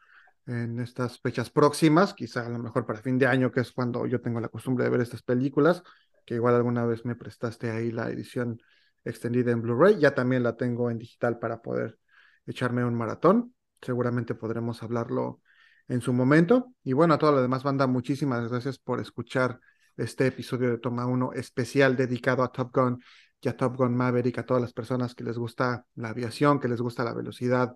[0.46, 4.06] en estas fechas próximas, quizá a lo mejor para fin de año, que es cuando
[4.06, 5.84] yo tengo la costumbre de ver estas películas,
[6.26, 8.60] que igual alguna vez me prestaste ahí la edición
[9.06, 11.98] extendida en Blu-ray, ya también la tengo en digital para poder
[12.46, 13.54] echarme un maratón.
[13.82, 15.42] Seguramente podremos hablarlo
[15.88, 16.74] en su momento.
[16.84, 19.60] Y bueno, a toda la demás banda, muchísimas gracias por escuchar
[19.98, 23.04] este episodio de Toma 1 especial dedicado a Top Gun
[23.42, 26.68] y a Top Gun Maverick, a todas las personas que les gusta la aviación, que
[26.68, 27.76] les gusta la velocidad.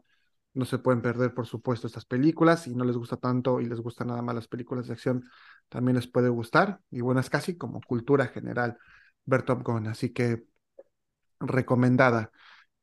[0.54, 2.64] No se pueden perder, por supuesto, estas películas.
[2.64, 5.24] Si no les gusta tanto y les gustan nada más las películas de acción,
[5.70, 6.80] también les puede gustar.
[6.90, 8.78] Y bueno, es casi como cultura general
[9.26, 9.88] ver Top Gun.
[9.88, 10.46] Así que
[11.40, 12.32] recomendada.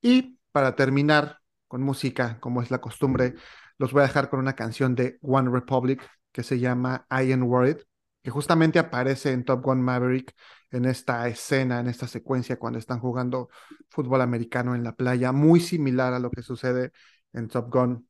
[0.01, 3.35] Y para terminar con música, como es la costumbre,
[3.79, 6.03] los voy a dejar con una canción de One Republic
[6.33, 7.79] que se llama I Am Worried,
[8.23, 10.35] que justamente aparece en Top Gun Maverick
[10.71, 13.49] en esta escena, en esta secuencia cuando están jugando
[13.91, 16.93] fútbol americano en la playa, muy similar a lo que sucede
[17.33, 18.09] en Top Gun,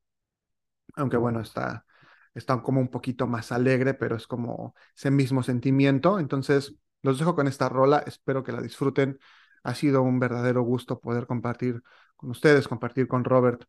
[0.96, 1.84] aunque bueno, está,
[2.34, 6.18] está como un poquito más alegre, pero es como ese mismo sentimiento.
[6.18, 9.18] Entonces, los dejo con esta rola, espero que la disfruten.
[9.62, 11.82] Ha sido un verdadero gusto poder compartir
[12.16, 13.64] con ustedes, compartir con Robert,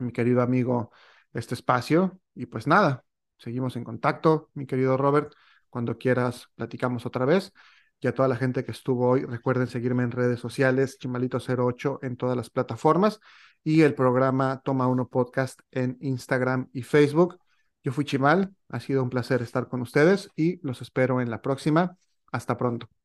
[0.00, 0.90] mi querido amigo,
[1.32, 2.20] este espacio.
[2.34, 3.04] Y pues nada,
[3.38, 5.32] seguimos en contacto, mi querido Robert.
[5.68, 7.52] Cuando quieras, platicamos otra vez.
[8.00, 12.16] Y a toda la gente que estuvo hoy, recuerden seguirme en redes sociales, Chimalito08 en
[12.16, 13.20] todas las plataformas
[13.62, 17.38] y el programa Toma Uno Podcast en Instagram y Facebook.
[17.82, 21.42] Yo fui Chimal, ha sido un placer estar con ustedes y los espero en la
[21.42, 21.96] próxima.
[22.32, 22.99] Hasta pronto.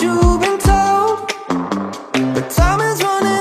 [0.00, 1.32] you've been told,
[2.34, 3.37] but time is running.